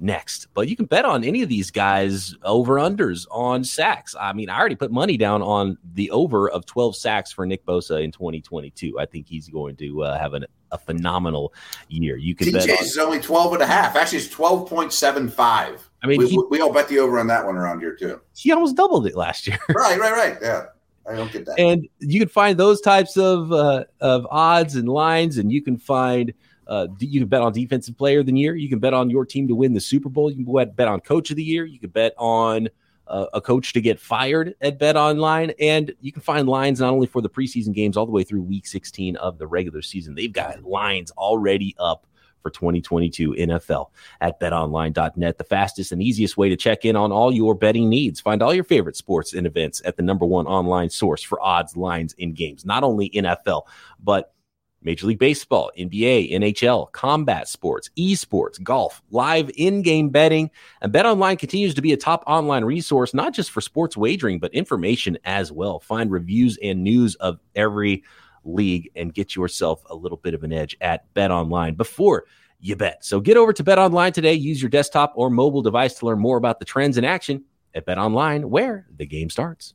next. 0.00 0.48
But 0.54 0.68
you 0.68 0.76
can 0.76 0.86
bet 0.86 1.04
on 1.04 1.22
any 1.22 1.42
of 1.42 1.48
these 1.48 1.70
guys 1.70 2.34
over 2.42 2.76
unders 2.76 3.26
on 3.30 3.62
sacks. 3.62 4.16
I 4.18 4.32
mean, 4.32 4.48
I 4.48 4.58
already 4.58 4.74
put 4.74 4.90
money 4.90 5.16
down 5.16 5.42
on 5.42 5.76
the 5.94 6.10
over 6.10 6.48
of 6.50 6.66
12 6.66 6.96
sacks 6.96 7.32
for 7.32 7.46
Nick 7.46 7.64
Bosa 7.66 8.02
in 8.02 8.10
2022. 8.10 8.98
I 8.98 9.06
think 9.06 9.26
he's 9.28 9.48
going 9.48 9.76
to 9.76 10.04
uh, 10.04 10.18
have 10.18 10.34
an, 10.34 10.46
a 10.72 10.78
phenomenal 10.78 11.52
year. 11.88 12.16
You 12.16 12.34
can 12.34 12.52
bet 12.52 12.62
on- 12.62 12.84
is 12.84 12.98
only 12.98 13.20
12 13.20 13.54
and 13.54 13.62
a 13.62 13.66
half. 13.66 13.94
Actually, 13.94 14.18
it's 14.18 14.34
12.75. 14.34 15.80
I 16.02 16.06
mean, 16.06 16.18
we, 16.18 16.28
he, 16.28 16.42
we, 16.50 16.60
all 16.60 16.72
bet 16.72 16.88
the 16.88 16.98
over 16.98 17.18
on 17.18 17.26
that 17.26 17.44
one 17.44 17.56
around 17.56 17.80
here 17.80 17.94
too. 17.94 18.20
He 18.34 18.52
almost 18.52 18.76
doubled 18.76 19.06
it 19.06 19.16
last 19.16 19.46
year. 19.46 19.58
right, 19.68 19.98
right, 19.98 20.12
right. 20.12 20.38
Yeah. 20.40 20.66
I 21.08 21.14
don't 21.14 21.30
get 21.32 21.44
that. 21.46 21.58
And 21.58 21.88
you 21.98 22.20
can 22.20 22.28
find 22.28 22.58
those 22.58 22.80
types 22.80 23.16
of 23.16 23.52
uh, 23.52 23.84
of 24.00 24.26
odds 24.30 24.76
and 24.76 24.88
lines, 24.88 25.38
and 25.38 25.50
you 25.50 25.62
can 25.62 25.76
find 25.76 26.32
uh, 26.66 26.86
you 26.98 27.20
can 27.20 27.28
bet 27.28 27.42
on 27.42 27.52
defensive 27.52 27.98
player 27.98 28.20
of 28.20 28.26
the 28.26 28.32
year. 28.32 28.54
You 28.54 28.68
can 28.68 28.78
bet 28.78 28.94
on 28.94 29.10
your 29.10 29.26
team 29.26 29.48
to 29.48 29.54
win 29.54 29.74
the 29.74 29.80
Super 29.80 30.08
Bowl. 30.08 30.30
You 30.30 30.44
can 30.44 30.70
bet 30.70 30.88
on 30.88 31.00
coach 31.00 31.30
of 31.30 31.36
the 31.36 31.42
year. 31.42 31.64
You 31.64 31.80
can 31.80 31.90
bet 31.90 32.14
on 32.16 32.68
uh, 33.10 33.26
a 33.34 33.40
coach 33.40 33.72
to 33.72 33.80
get 33.80 33.98
fired 33.98 34.54
at 34.60 34.78
Bet 34.78 34.96
Online, 34.96 35.52
and 35.58 35.92
you 36.00 36.12
can 36.12 36.22
find 36.22 36.48
lines 36.48 36.80
not 36.80 36.92
only 36.92 37.08
for 37.08 37.20
the 37.20 37.28
preseason 37.28 37.74
games 37.74 37.96
all 37.96 38.06
the 38.06 38.12
way 38.12 38.22
through 38.22 38.42
Week 38.42 38.66
16 38.66 39.16
of 39.16 39.36
the 39.36 39.46
regular 39.46 39.82
season. 39.82 40.14
They've 40.14 40.32
got 40.32 40.62
lines 40.62 41.10
already 41.12 41.74
up 41.78 42.06
for 42.42 42.50
2022 42.50 43.32
NFL 43.32 43.86
at 44.20 44.40
betonline.net, 44.40 45.38
the 45.38 45.44
fastest 45.44 45.92
and 45.92 46.02
easiest 46.02 46.36
way 46.36 46.48
to 46.48 46.56
check 46.56 46.84
in 46.84 46.96
on 46.96 47.12
all 47.12 47.32
your 47.32 47.54
betting 47.54 47.88
needs. 47.88 48.20
Find 48.20 48.42
all 48.42 48.54
your 48.54 48.64
favorite 48.64 48.96
sports 48.96 49.34
and 49.34 49.46
events 49.46 49.82
at 49.84 49.96
the 49.96 50.02
number 50.02 50.26
one 50.26 50.46
online 50.46 50.90
source 50.90 51.22
for 51.22 51.40
odds, 51.42 51.76
lines, 51.76 52.14
and 52.18 52.34
games, 52.34 52.64
not 52.64 52.84
only 52.84 53.10
NFL, 53.10 53.62
but 54.02 54.34
Major 54.82 55.06
League 55.06 55.18
Baseball, 55.18 55.70
NBA, 55.78 56.32
NHL, 56.32 56.90
combat 56.92 57.48
sports, 57.48 57.90
esports, 57.98 58.62
golf, 58.62 59.02
live 59.10 59.50
in-game 59.56 60.08
betting, 60.08 60.50
and 60.80 60.92
BetOnline 60.92 61.38
continues 61.38 61.74
to 61.74 61.82
be 61.82 61.92
a 61.92 61.98
top 61.98 62.24
online 62.26 62.64
resource 62.64 63.12
not 63.12 63.34
just 63.34 63.50
for 63.50 63.60
sports 63.60 63.96
wagering 63.96 64.38
but 64.38 64.54
information 64.54 65.18
as 65.24 65.52
well. 65.52 65.80
Find 65.80 66.10
reviews 66.10 66.58
and 66.62 66.82
news 66.82 67.14
of 67.16 67.38
every 67.54 68.02
league 68.44 68.90
and 68.96 69.14
get 69.14 69.36
yourself 69.36 69.82
a 69.90 69.94
little 69.94 70.18
bit 70.18 70.34
of 70.34 70.44
an 70.44 70.52
edge 70.52 70.76
at 70.80 71.12
Bet 71.14 71.30
Online 71.30 71.74
before 71.74 72.24
you 72.60 72.76
bet. 72.76 73.04
So 73.04 73.20
get 73.20 73.36
over 73.36 73.52
to 73.52 73.64
Bet 73.64 73.78
Online 73.78 74.12
today. 74.12 74.34
Use 74.34 74.60
your 74.60 74.68
desktop 74.68 75.12
or 75.16 75.30
mobile 75.30 75.62
device 75.62 75.94
to 75.94 76.06
learn 76.06 76.18
more 76.18 76.36
about 76.36 76.58
the 76.58 76.64
trends 76.64 76.98
in 76.98 77.04
action 77.04 77.44
at 77.74 77.86
Bet 77.86 77.98
Online, 77.98 78.50
where 78.50 78.86
the 78.96 79.06
game 79.06 79.30
starts. 79.30 79.74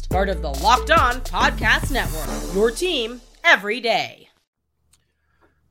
part 0.11 0.27
of 0.27 0.41
the 0.41 0.49
Locked 0.49 0.91
On 0.91 1.21
Podcast 1.21 1.89
Network. 1.89 2.53
Your 2.53 2.69
team 2.69 3.21
every 3.45 3.79
day. 3.79 4.27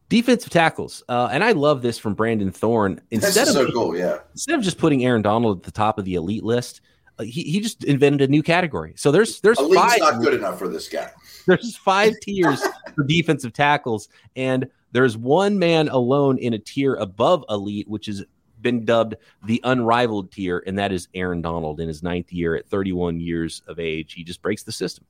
Defensive 0.09 0.51
tackles, 0.51 1.03
uh, 1.11 1.29
and 1.31 1.45
I 1.45 1.53
love 1.53 1.83
this 1.83 1.99
from 1.99 2.15
Brandon 2.15 2.51
Thorn. 2.51 3.03
Instead 3.11 3.49
of 3.49 3.55
so 3.55 3.71
cool, 3.71 3.97
yeah. 3.97 4.19
Instead 4.33 4.59
of 4.59 4.65
just 4.65 4.79
putting 4.79 5.05
Aaron 5.05 5.21
Donald 5.21 5.59
at 5.59 5.63
the 5.65 5.71
top 5.71 5.99
of 5.99 6.07
the 6.07 6.15
elite 6.15 6.43
list, 6.43 6.81
uh, 7.19 7.23
he, 7.23 7.43
he 7.43 7.61
just 7.61 7.85
invented 7.85 8.23
a 8.23 8.29
new 8.29 8.43
category. 8.43 8.95
So 8.97 9.13
there's 9.13 9.41
there's 9.43 9.59
Elite's 9.61 9.77
five. 9.77 10.01
not 10.01 10.23
good 10.23 10.35
enough 10.35 10.59
for 10.59 10.69
this 10.69 10.89
guy. 10.89 11.11
There's 11.47 11.77
five 11.77 12.13
tiers 12.23 12.63
for 12.95 13.05
defensive 13.05 13.53
tackles, 13.53 14.09
and 14.37 14.69
there's 14.93 15.17
one 15.17 15.59
man 15.59 15.89
alone 15.89 16.39
in 16.39 16.53
a 16.53 16.59
tier 16.59 16.95
above 16.95 17.45
elite, 17.49 17.89
which 17.89 18.07
has 18.07 18.25
been 18.63 18.85
dubbed 18.85 19.17
the 19.45 19.61
unrivaled 19.65 20.33
tier, 20.33 20.63
and 20.67 20.79
that 20.79 20.93
is 20.93 21.09
Aaron 21.15 21.43
Donald 21.43 21.81
in 21.81 21.89
his 21.89 22.03
ninth 22.03 22.33
year 22.33 22.57
at 22.57 22.69
31 22.69 23.21
years 23.21 23.63
of 23.67 23.79
age. 23.79 24.13
He 24.15 24.25
just 24.25 24.43
breaks 24.43 24.63
the 24.63 24.73
system. 24.73 25.05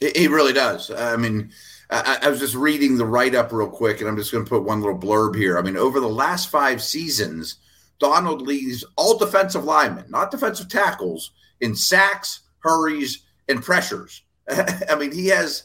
He 0.00 0.26
really 0.26 0.52
does. 0.52 0.90
I 0.90 1.16
mean, 1.16 1.52
I, 1.88 2.18
I 2.22 2.28
was 2.28 2.40
just 2.40 2.56
reading 2.56 2.96
the 2.96 3.06
write 3.06 3.34
up 3.34 3.52
real 3.52 3.68
quick, 3.68 4.00
and 4.00 4.08
I'm 4.08 4.16
just 4.16 4.32
going 4.32 4.44
to 4.44 4.48
put 4.48 4.64
one 4.64 4.80
little 4.80 4.98
blurb 4.98 5.36
here. 5.36 5.58
I 5.58 5.62
mean, 5.62 5.76
over 5.76 6.00
the 6.00 6.08
last 6.08 6.50
five 6.50 6.82
seasons, 6.82 7.56
Donald 8.00 8.42
leads 8.42 8.84
all 8.96 9.16
defensive 9.16 9.64
linemen, 9.64 10.06
not 10.08 10.32
defensive 10.32 10.68
tackles, 10.68 11.30
in 11.60 11.76
sacks, 11.76 12.40
hurries, 12.58 13.22
and 13.48 13.62
pressures. 13.62 14.22
I 14.50 14.96
mean, 14.98 15.12
he 15.12 15.28
has 15.28 15.64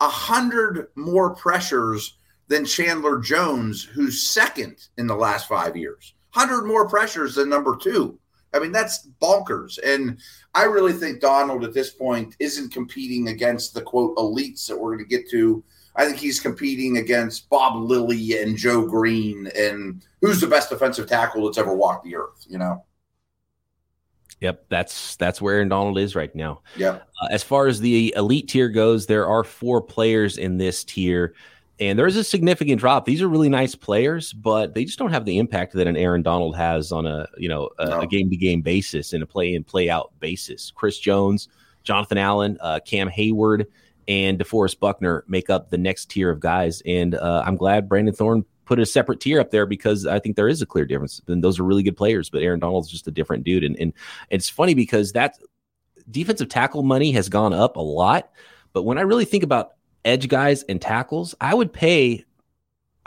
a 0.00 0.08
hundred 0.08 0.88
more 0.96 1.34
pressures 1.34 2.18
than 2.48 2.64
Chandler 2.64 3.18
Jones, 3.18 3.84
who's 3.84 4.26
second 4.26 4.88
in 4.98 5.06
the 5.06 5.14
last 5.14 5.48
five 5.48 5.76
years. 5.76 6.14
Hundred 6.36 6.66
more 6.66 6.86
pressures 6.86 7.36
than 7.36 7.48
number 7.48 7.78
two. 7.80 8.18
I 8.52 8.58
mean, 8.58 8.70
that's 8.70 9.08
bonkers. 9.22 9.78
And 9.82 10.18
I 10.54 10.64
really 10.64 10.92
think 10.92 11.22
Donald 11.22 11.64
at 11.64 11.72
this 11.72 11.88
point 11.88 12.36
isn't 12.38 12.74
competing 12.74 13.28
against 13.28 13.72
the 13.72 13.80
quote 13.80 14.14
elites 14.18 14.66
that 14.66 14.76
we're 14.76 14.94
going 14.94 15.08
to 15.08 15.16
get 15.16 15.30
to. 15.30 15.64
I 15.96 16.04
think 16.04 16.18
he's 16.18 16.38
competing 16.38 16.98
against 16.98 17.48
Bob 17.48 17.76
Lilly 17.82 18.38
and 18.42 18.54
Joe 18.54 18.86
Greene 18.86 19.50
and 19.56 20.04
who's 20.20 20.38
the 20.38 20.46
best 20.46 20.68
defensive 20.68 21.08
tackle 21.08 21.46
that's 21.46 21.56
ever 21.56 21.74
walked 21.74 22.04
the 22.04 22.16
earth, 22.16 22.44
you 22.46 22.58
know? 22.58 22.84
Yep, 24.42 24.66
that's 24.68 25.16
that's 25.16 25.40
where 25.40 25.54
Aaron 25.54 25.70
Donald 25.70 25.96
is 25.98 26.14
right 26.14 26.34
now. 26.34 26.60
Yeah. 26.76 26.98
Uh, 27.22 27.28
as 27.30 27.42
far 27.42 27.66
as 27.66 27.80
the 27.80 28.12
elite 28.14 28.48
tier 28.48 28.68
goes, 28.68 29.06
there 29.06 29.26
are 29.26 29.42
four 29.42 29.80
players 29.80 30.36
in 30.36 30.58
this 30.58 30.84
tier, 30.84 31.34
and 31.78 31.98
there's 31.98 32.16
a 32.16 32.24
significant 32.24 32.80
drop. 32.80 33.04
These 33.04 33.20
are 33.20 33.28
really 33.28 33.48
nice 33.48 33.74
players, 33.74 34.32
but 34.32 34.74
they 34.74 34.84
just 34.84 34.98
don't 34.98 35.12
have 35.12 35.24
the 35.24 35.38
impact 35.38 35.74
that 35.74 35.86
an 35.86 35.96
Aaron 35.96 36.22
Donald 36.22 36.56
has 36.56 36.92
on 36.92 37.06
a 37.06 37.28
you 37.36 37.48
know 37.48 37.70
a 37.78 38.06
game 38.06 38.30
to 38.30 38.36
game 38.36 38.62
basis 38.62 39.12
and 39.12 39.22
a 39.22 39.26
play 39.26 39.54
in 39.54 39.64
play 39.64 39.90
out 39.90 40.12
basis. 40.18 40.72
Chris 40.74 40.98
Jones, 40.98 41.48
Jonathan 41.82 42.18
Allen, 42.18 42.56
uh, 42.60 42.80
Cam 42.86 43.10
Heyward, 43.10 43.66
and 44.08 44.38
DeForest 44.38 44.80
Buckner 44.80 45.24
make 45.28 45.50
up 45.50 45.70
the 45.70 45.78
next 45.78 46.10
tier 46.10 46.30
of 46.30 46.40
guys. 46.40 46.82
And 46.86 47.14
uh, 47.14 47.42
I'm 47.46 47.56
glad 47.56 47.88
Brandon 47.88 48.14
Thorn 48.14 48.44
put 48.64 48.80
a 48.80 48.86
separate 48.86 49.20
tier 49.20 49.40
up 49.40 49.50
there 49.50 49.66
because 49.66 50.06
I 50.06 50.18
think 50.18 50.36
there 50.36 50.48
is 50.48 50.62
a 50.62 50.66
clear 50.66 50.84
difference. 50.84 51.20
And 51.28 51.42
those 51.42 51.58
are 51.58 51.64
really 51.64 51.82
good 51.82 51.96
players, 51.96 52.30
but 52.30 52.42
Aaron 52.42 52.60
Donald's 52.60 52.90
just 52.90 53.06
a 53.06 53.12
different 53.12 53.44
dude. 53.44 53.64
And, 53.64 53.76
and 53.78 53.92
it's 54.30 54.48
funny 54.48 54.74
because 54.74 55.12
that 55.12 55.38
defensive 56.10 56.48
tackle 56.48 56.82
money 56.82 57.12
has 57.12 57.28
gone 57.28 57.52
up 57.52 57.76
a 57.76 57.80
lot. 57.80 58.30
But 58.72 58.82
when 58.82 58.98
I 58.98 59.02
really 59.02 59.24
think 59.24 59.44
about 59.44 59.72
edge 60.06 60.28
guys 60.28 60.62
and 60.64 60.80
tackles, 60.80 61.34
I 61.40 61.54
would 61.54 61.72
pay 61.72 62.24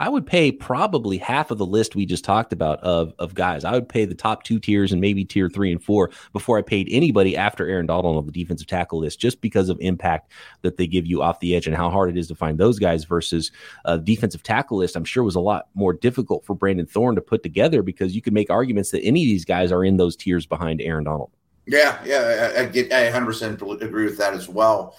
I 0.00 0.08
would 0.08 0.26
pay 0.26 0.50
probably 0.50 1.18
half 1.18 1.50
of 1.50 1.58
the 1.58 1.66
list 1.66 1.94
we 1.94 2.06
just 2.06 2.24
talked 2.24 2.54
about 2.54 2.80
of 2.80 3.12
of 3.18 3.34
guys. 3.34 3.66
I 3.66 3.72
would 3.72 3.86
pay 3.88 4.06
the 4.06 4.14
top 4.14 4.44
two 4.44 4.58
tiers 4.58 4.92
and 4.92 5.00
maybe 5.00 5.26
tier 5.26 5.50
three 5.50 5.70
and 5.70 5.82
four 5.82 6.10
before 6.32 6.56
I 6.56 6.62
paid 6.62 6.88
anybody 6.90 7.36
after 7.36 7.68
Aaron 7.68 7.84
Donald 7.84 8.16
on 8.16 8.24
the 8.24 8.32
defensive 8.32 8.66
tackle 8.66 9.00
list, 9.00 9.20
just 9.20 9.42
because 9.42 9.68
of 9.68 9.76
impact 9.80 10.32
that 10.62 10.78
they 10.78 10.86
give 10.86 11.04
you 11.04 11.20
off 11.20 11.40
the 11.40 11.54
edge 11.54 11.66
and 11.66 11.76
how 11.76 11.90
hard 11.90 12.08
it 12.08 12.16
is 12.16 12.28
to 12.28 12.34
find 12.34 12.56
those 12.56 12.78
guys 12.78 13.04
versus 13.04 13.52
uh, 13.84 13.98
a 14.00 14.02
defensive 14.02 14.42
tackle 14.42 14.78
list. 14.78 14.96
I'm 14.96 15.04
sure 15.04 15.22
was 15.22 15.34
a 15.34 15.40
lot 15.40 15.68
more 15.74 15.92
difficult 15.92 16.46
for 16.46 16.54
Brandon 16.54 16.86
Thorn 16.86 17.14
to 17.16 17.20
put 17.20 17.42
together 17.42 17.82
because 17.82 18.14
you 18.14 18.22
could 18.22 18.32
make 18.32 18.48
arguments 18.48 18.92
that 18.92 19.04
any 19.04 19.22
of 19.22 19.28
these 19.28 19.44
guys 19.44 19.70
are 19.70 19.84
in 19.84 19.98
those 19.98 20.16
tiers 20.16 20.46
behind 20.46 20.80
Aaron 20.80 21.04
Donald. 21.04 21.30
Yeah, 21.66 21.98
yeah, 22.06 22.52
I, 22.56 22.62
I 22.62 22.64
get 22.64 22.90
I 22.90 23.10
100% 23.10 23.82
agree 23.82 24.04
with 24.06 24.16
that 24.16 24.32
as 24.32 24.48
well. 24.48 24.96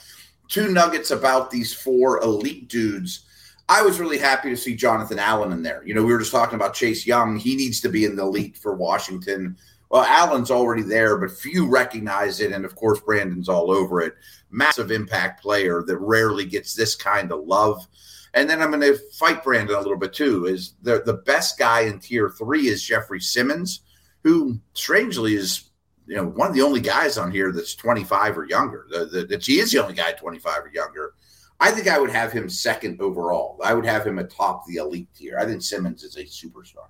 Two 0.51 0.67
nuggets 0.67 1.09
about 1.09 1.49
these 1.49 1.73
four 1.73 2.21
elite 2.21 2.67
dudes 2.67 3.25
I 3.71 3.83
was 3.83 4.01
really 4.01 4.17
happy 4.17 4.49
to 4.49 4.57
see 4.57 4.75
Jonathan 4.75 5.17
Allen 5.17 5.53
in 5.53 5.63
there. 5.63 5.81
You 5.85 5.93
know, 5.93 6.03
we 6.03 6.11
were 6.11 6.19
just 6.19 6.33
talking 6.33 6.55
about 6.55 6.73
Chase 6.73 7.07
Young. 7.07 7.37
He 7.37 7.55
needs 7.55 7.79
to 7.79 7.87
be 7.87 8.03
in 8.03 8.17
the 8.17 8.23
elite 8.23 8.57
for 8.57 8.73
Washington. 8.73 9.55
Well, 9.89 10.03
Allen's 10.03 10.51
already 10.51 10.81
there, 10.81 11.17
but 11.17 11.31
few 11.31 11.69
recognize 11.69 12.41
it. 12.41 12.51
And 12.51 12.65
of 12.65 12.75
course, 12.75 12.99
Brandon's 12.99 13.47
all 13.47 13.71
over 13.71 14.01
it. 14.01 14.15
Massive 14.49 14.91
impact 14.91 15.41
player 15.41 15.83
that 15.87 15.97
rarely 15.99 16.43
gets 16.43 16.73
this 16.73 16.97
kind 16.97 17.31
of 17.31 17.47
love. 17.47 17.87
And 18.33 18.49
then 18.49 18.61
I'm 18.61 18.71
going 18.71 18.81
to 18.81 18.99
fight 19.13 19.41
Brandon 19.41 19.77
a 19.77 19.79
little 19.79 19.95
bit 19.95 20.11
too. 20.11 20.47
Is 20.47 20.73
the 20.81 21.01
the 21.05 21.13
best 21.13 21.57
guy 21.57 21.81
in 21.83 21.99
tier 21.99 22.29
three 22.29 22.67
is 22.67 22.83
Jeffrey 22.83 23.21
Simmons, 23.21 23.83
who 24.25 24.59
strangely 24.73 25.35
is 25.35 25.69
you 26.11 26.17
know 26.17 26.25
one 26.25 26.49
of 26.49 26.53
the 26.53 26.61
only 26.61 26.81
guys 26.81 27.17
on 27.17 27.31
here 27.31 27.53
that's 27.53 27.73
25 27.73 28.37
or 28.37 28.45
younger. 28.45 28.85
That 28.89 29.41
he 29.41 29.59
is 29.59 29.71
the 29.71 29.81
only 29.81 29.93
guy 29.93 30.11
25 30.11 30.65
or 30.65 30.71
younger. 30.73 31.13
I 31.61 31.71
think 31.71 31.87
I 31.87 31.97
would 31.97 32.09
have 32.09 32.33
him 32.33 32.49
second 32.49 32.99
overall. 32.99 33.57
I 33.63 33.73
would 33.73 33.85
have 33.85 34.05
him 34.05 34.19
atop 34.19 34.65
the 34.67 34.75
elite 34.75 35.07
tier. 35.15 35.39
I 35.39 35.45
think 35.45 35.61
Simmons 35.61 36.03
is 36.03 36.17
a 36.17 36.23
superstar. 36.25 36.89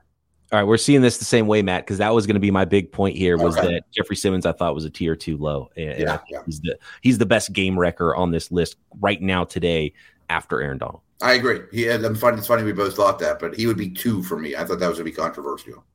All 0.51 0.59
right, 0.59 0.63
we're 0.63 0.77
seeing 0.77 1.01
this 1.01 1.19
the 1.19 1.25
same 1.25 1.45
way, 1.45 1.61
Matt, 1.61 1.85
because 1.85 1.99
that 1.99 2.15
was 2.15 2.25
going 2.25 2.33
to 2.33 2.39
be 2.39 2.49
my 2.49 2.65
big 2.65 2.91
point 2.91 3.15
here 3.15 3.37
was 3.37 3.53
that 3.55 3.83
Jeffrey 3.91 4.15
Simmons 4.15 4.47
I 4.47 4.53
thought 4.53 4.73
was 4.73 4.85
a 4.85 4.89
tier 4.89 5.15
two 5.15 5.37
low. 5.37 5.69
And, 5.77 5.99
yeah, 5.99 6.17
yeah. 6.27 6.41
He's 6.47 6.59
the 6.61 6.79
he's 7.01 7.19
the 7.19 7.27
best 7.27 7.53
game 7.53 7.77
wrecker 7.77 8.15
on 8.15 8.31
this 8.31 8.51
list 8.51 8.77
right 8.99 9.21
now 9.21 9.43
today 9.43 9.93
after 10.31 10.61
Aaron 10.61 10.79
Donald. 10.79 11.01
I 11.21 11.33
agree. 11.33 11.59
He 11.71 11.87
I'm 11.87 12.15
funny, 12.15 12.39
it's 12.39 12.47
funny 12.47 12.63
we 12.63 12.73
both 12.73 12.95
thought 12.95 13.19
that, 13.19 13.39
but 13.39 13.55
he 13.55 13.67
would 13.67 13.77
be 13.77 13.91
two 13.91 14.23
for 14.23 14.39
me. 14.39 14.55
I 14.55 14.65
thought 14.65 14.79
that 14.79 14.89
was 14.89 14.97
gonna 14.97 15.05
be 15.05 15.11
controversial. 15.11 15.85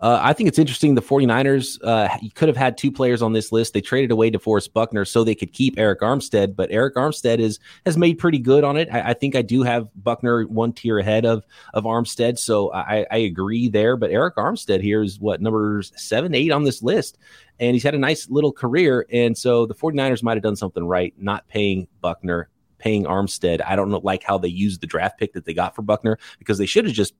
Uh, 0.00 0.20
I 0.22 0.34
think 0.34 0.48
it's 0.48 0.58
interesting. 0.58 0.94
The 0.94 1.00
49ers 1.00 1.78
uh, 1.82 2.08
could 2.34 2.48
have 2.48 2.56
had 2.56 2.76
two 2.76 2.92
players 2.92 3.22
on 3.22 3.32
this 3.32 3.50
list. 3.50 3.72
They 3.72 3.80
traded 3.80 4.10
away 4.10 4.30
DeForest 4.30 4.74
Buckner 4.74 5.06
so 5.06 5.24
they 5.24 5.34
could 5.34 5.52
keep 5.52 5.76
Arik 5.76 6.00
Armstead, 6.00 6.54
but 6.54 6.70
Arik 6.70 6.94
Armstead 6.94 7.38
is 7.38 7.58
has 7.86 7.96
made 7.96 8.18
pretty 8.18 8.38
good 8.38 8.62
on 8.62 8.76
it. 8.76 8.88
I, 8.92 9.10
I, 9.10 9.14
think 9.14 9.34
I 9.34 9.42
do 9.42 9.62
have 9.62 9.88
Buckner 10.02 10.44
one 10.44 10.74
tier 10.74 10.98
ahead 10.98 11.24
of 11.24 11.44
of 11.72 11.84
Armstead, 11.84 12.38
so 12.38 12.72
I, 12.74 13.06
I 13.10 13.16
agree 13.18 13.68
there. 13.68 13.96
But 13.96 14.10
Arik 14.10 14.34
Armstead 14.34 14.82
here 14.82 15.02
is 15.02 15.18
what 15.18 15.40
number 15.40 15.82
seven, 15.82 16.34
eight 16.34 16.52
on 16.52 16.64
this 16.64 16.82
list, 16.82 17.16
and 17.58 17.74
he's 17.74 17.82
had 17.82 17.94
a 17.94 17.98
nice 17.98 18.28
little 18.28 18.52
career. 18.52 19.06
And 19.10 19.36
so 19.36 19.64
the 19.64 19.74
49ers 19.74 20.22
might 20.22 20.36
have 20.36 20.42
done 20.42 20.56
something 20.56 20.84
right, 20.84 21.14
not 21.16 21.48
paying 21.48 21.88
Buckner 22.02 22.50
paying 22.78 23.04
Armstead. 23.04 23.62
I 23.66 23.76
don't 23.76 23.90
know 23.90 24.00
like 24.02 24.22
how 24.22 24.36
they 24.36 24.48
used 24.48 24.82
the 24.82 24.86
draft 24.86 25.18
pick 25.18 25.32
that 25.32 25.46
they 25.46 25.54
got 25.54 25.74
for 25.74 25.80
Buckner 25.80 26.18
because 26.38 26.58
they 26.58 26.66
should 26.66 26.84
have 26.84 26.94
just 26.94 27.14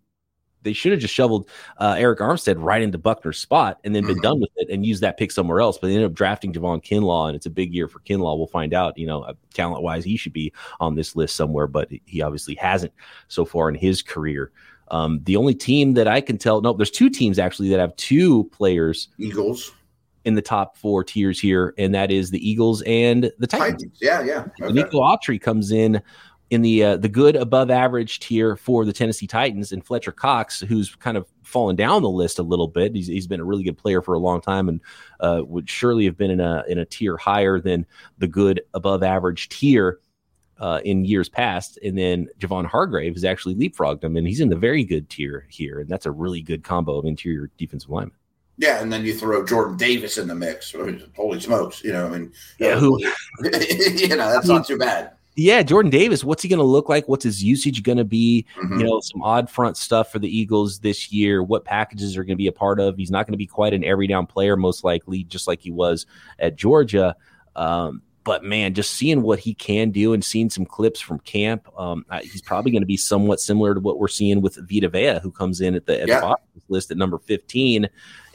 they 0.66 0.72
should 0.72 0.92
have 0.92 1.00
just 1.00 1.14
shoveled 1.14 1.48
uh, 1.78 1.94
Arik 1.94 2.18
Armstead 2.18 2.56
right 2.58 2.82
into 2.82 2.98
Buckner's 2.98 3.38
spot 3.38 3.78
and 3.84 3.94
then 3.94 4.04
been 4.04 4.16
mm-hmm. 4.16 4.22
done 4.22 4.40
with 4.40 4.50
it 4.56 4.68
and 4.68 4.84
used 4.84 5.00
that 5.02 5.16
pick 5.16 5.30
somewhere 5.30 5.60
else. 5.60 5.78
But 5.78 5.86
they 5.86 5.94
ended 5.94 6.10
up 6.10 6.14
drafting 6.14 6.52
Javon 6.52 6.84
Kinlaw, 6.84 7.28
and 7.28 7.36
it's 7.36 7.46
a 7.46 7.50
big 7.50 7.72
year 7.72 7.88
for 7.88 8.00
Kinlaw. 8.00 8.36
We'll 8.36 8.48
find 8.48 8.74
out. 8.74 8.98
You 8.98 9.06
know, 9.06 9.22
uh, 9.22 9.34
talent 9.54 9.82
wise, 9.82 10.04
he 10.04 10.16
should 10.16 10.32
be 10.32 10.52
on 10.80 10.96
this 10.96 11.16
list 11.16 11.36
somewhere, 11.36 11.66
but 11.66 11.88
he 12.04 12.20
obviously 12.20 12.56
hasn't 12.56 12.92
so 13.28 13.44
far 13.44 13.68
in 13.68 13.74
his 13.76 14.02
career. 14.02 14.50
Um, 14.88 15.20
the 15.24 15.36
only 15.36 15.54
team 15.54 15.94
that 15.94 16.08
I 16.08 16.20
can 16.20 16.38
tell, 16.38 16.60
no, 16.60 16.72
there's 16.72 16.90
two 16.90 17.10
teams 17.10 17.38
actually 17.38 17.70
that 17.70 17.80
have 17.80 17.96
two 17.96 18.44
players. 18.44 19.08
Eagles 19.18 19.72
in 20.24 20.34
the 20.34 20.42
top 20.42 20.76
four 20.76 21.04
tiers 21.04 21.40
here, 21.40 21.72
and 21.78 21.94
that 21.94 22.10
is 22.10 22.30
the 22.30 22.48
Eagles 22.50 22.82
and 22.82 23.30
the 23.38 23.46
Titans. 23.46 23.82
Titans. 23.82 23.98
Yeah, 24.00 24.22
yeah. 24.22 24.46
Okay. 24.60 24.72
Nico 24.72 24.98
Autry 24.98 25.40
comes 25.40 25.70
in 25.70 26.02
in 26.50 26.62
the 26.62 26.82
uh, 26.82 26.96
the 26.96 27.08
good 27.08 27.34
above 27.34 27.70
average 27.70 28.20
tier 28.20 28.56
for 28.56 28.84
the 28.84 28.92
Tennessee 28.92 29.26
Titans 29.26 29.72
and 29.72 29.84
Fletcher 29.84 30.12
Cox, 30.12 30.60
who's 30.60 30.94
kind 30.94 31.16
of 31.16 31.26
fallen 31.42 31.74
down 31.74 32.02
the 32.02 32.08
list 32.10 32.38
a 32.38 32.42
little 32.42 32.68
bit. 32.68 32.94
He's, 32.94 33.08
he's 33.08 33.26
been 33.26 33.40
a 33.40 33.44
really 33.44 33.64
good 33.64 33.78
player 33.78 34.00
for 34.00 34.14
a 34.14 34.18
long 34.18 34.40
time 34.40 34.68
and 34.68 34.80
uh, 35.20 35.42
would 35.44 35.68
surely 35.68 36.04
have 36.04 36.16
been 36.16 36.30
in 36.30 36.40
a 36.40 36.64
in 36.68 36.78
a 36.78 36.84
tier 36.84 37.16
higher 37.16 37.60
than 37.60 37.84
the 38.18 38.28
good 38.28 38.62
above 38.74 39.02
average 39.02 39.48
tier 39.48 39.98
uh, 40.58 40.80
in 40.84 41.04
years 41.04 41.28
past. 41.28 41.78
And 41.82 41.98
then 41.98 42.28
Javon 42.38 42.66
Hargrave 42.66 43.14
has 43.14 43.24
actually 43.24 43.56
leapfrogged 43.56 44.04
him, 44.04 44.16
and 44.16 44.26
he's 44.26 44.40
in 44.40 44.48
the 44.48 44.56
very 44.56 44.84
good 44.84 45.10
tier 45.10 45.46
here, 45.50 45.80
and 45.80 45.88
that's 45.88 46.06
a 46.06 46.12
really 46.12 46.42
good 46.42 46.62
combo 46.62 46.96
of 46.96 47.06
interior 47.06 47.50
defensive 47.58 47.90
linemen. 47.90 48.16
Yeah, 48.58 48.80
and 48.80 48.90
then 48.90 49.04
you 49.04 49.14
throw 49.14 49.44
Jordan 49.44 49.76
Davis 49.76 50.16
in 50.16 50.28
the 50.28 50.34
mix. 50.34 50.74
Holy 51.16 51.40
smokes! 51.40 51.82
You 51.82 51.92
know, 51.92 52.06
I 52.06 52.10
mean, 52.10 52.32
yeah, 52.58 52.78
who? 52.78 52.98
you 53.42 54.08
know, 54.08 54.30
that's 54.30 54.46
I 54.46 54.48
mean, 54.48 54.56
not 54.58 54.66
too 54.66 54.78
bad 54.78 55.15
yeah, 55.36 55.62
Jordan 55.62 55.90
Davis, 55.90 56.24
what's 56.24 56.42
he 56.42 56.48
going 56.48 56.58
to 56.58 56.64
look 56.64 56.88
like? 56.88 57.08
What's 57.08 57.24
his 57.24 57.44
usage 57.44 57.82
going 57.82 57.98
to 57.98 58.04
be? 58.04 58.46
Mm-hmm. 58.56 58.80
You 58.80 58.86
know, 58.86 59.00
some 59.00 59.22
odd 59.22 59.50
front 59.50 59.76
stuff 59.76 60.10
for 60.10 60.18
the 60.18 60.28
Eagles 60.28 60.78
this 60.78 61.12
year. 61.12 61.42
What 61.42 61.64
packages 61.66 62.16
are 62.16 62.24
going 62.24 62.34
to 62.34 62.36
be 62.36 62.46
a 62.46 62.52
part 62.52 62.80
of? 62.80 62.96
He's 62.96 63.10
not 63.10 63.26
going 63.26 63.34
to 63.34 63.38
be 63.38 63.46
quite 63.46 63.74
an 63.74 63.84
every 63.84 64.06
down 64.06 64.26
player, 64.26 64.56
most 64.56 64.82
likely, 64.82 65.24
just 65.24 65.46
like 65.46 65.60
he 65.60 65.70
was 65.70 66.06
at 66.38 66.56
Georgia. 66.56 67.14
Um, 67.54 68.00
but 68.24 68.44
man, 68.44 68.72
just 68.72 68.94
seeing 68.94 69.22
what 69.22 69.38
he 69.38 69.52
can 69.52 69.90
do 69.90 70.14
and 70.14 70.24
seeing 70.24 70.48
some 70.48 70.64
clips 70.64 71.00
from 71.00 71.20
camp, 71.20 71.68
um, 71.78 72.04
he's 72.22 72.42
probably 72.42 72.72
going 72.72 72.82
to 72.82 72.86
be 72.86 72.96
somewhat 72.96 73.38
similar 73.38 73.74
to 73.74 73.80
what 73.80 73.98
we're 73.98 74.08
seeing 74.08 74.40
with 74.40 74.58
Vita 74.68 74.88
Vea, 74.88 75.20
who 75.22 75.30
comes 75.30 75.60
in 75.60 75.74
at 75.74 75.86
the, 75.86 76.00
at 76.00 76.08
yeah. 76.08 76.20
the 76.20 76.36
list 76.68 76.90
at 76.90 76.96
number 76.96 77.18
15 77.18 77.88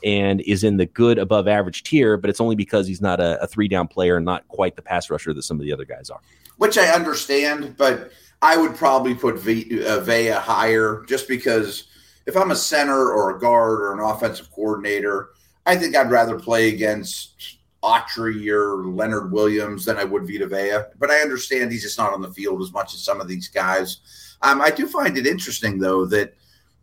and 0.03 0.41
is 0.41 0.63
in 0.63 0.77
the 0.77 0.85
good 0.85 1.17
above 1.17 1.47
average 1.47 1.83
tier, 1.83 2.15
but 2.15 2.29
it's 2.29 2.39
only 2.39 2.55
because 2.55 2.87
he's 2.87 3.01
not 3.01 3.19
a, 3.19 3.41
a 3.41 3.47
three 3.47 3.67
down 3.67 3.87
player 3.87 4.17
and 4.17 4.25
not 4.25 4.47
quite 4.47 4.75
the 4.75 4.81
pass 4.81 5.09
rusher 5.09 5.33
that 5.33 5.43
some 5.43 5.59
of 5.59 5.65
the 5.65 5.73
other 5.73 5.85
guys 5.85 6.09
are. 6.09 6.21
Which 6.57 6.77
I 6.77 6.89
understand, 6.89 7.75
but 7.77 8.11
I 8.41 8.57
would 8.57 8.75
probably 8.75 9.15
put 9.15 9.39
v, 9.39 9.83
uh, 9.85 9.99
Vea 10.01 10.29
higher 10.29 11.03
just 11.07 11.27
because 11.27 11.85
if 12.25 12.35
I'm 12.35 12.51
a 12.51 12.55
center 12.55 13.11
or 13.11 13.35
a 13.35 13.39
guard 13.39 13.81
or 13.81 13.93
an 13.93 13.99
offensive 13.99 14.51
coordinator, 14.51 15.29
I 15.65 15.75
think 15.75 15.95
I'd 15.95 16.11
rather 16.11 16.39
play 16.39 16.69
against 16.69 17.57
Autry 17.83 18.47
or 18.49 18.85
Leonard 18.85 19.31
Williams 19.31 19.85
than 19.85 19.97
I 19.97 20.03
would 20.03 20.27
Vita 20.27 20.47
Vea. 20.47 20.89
But 20.99 21.11
I 21.11 21.21
understand 21.21 21.71
he's 21.71 21.83
just 21.83 21.97
not 21.97 22.13
on 22.13 22.21
the 22.21 22.31
field 22.31 22.61
as 22.61 22.71
much 22.71 22.93
as 22.93 23.03
some 23.03 23.21
of 23.21 23.27
these 23.27 23.47
guys. 23.47 24.35
Um, 24.41 24.61
I 24.61 24.71
do 24.71 24.87
find 24.87 25.17
it 25.17 25.27
interesting 25.27 25.79
though 25.79 26.05
that 26.05 26.35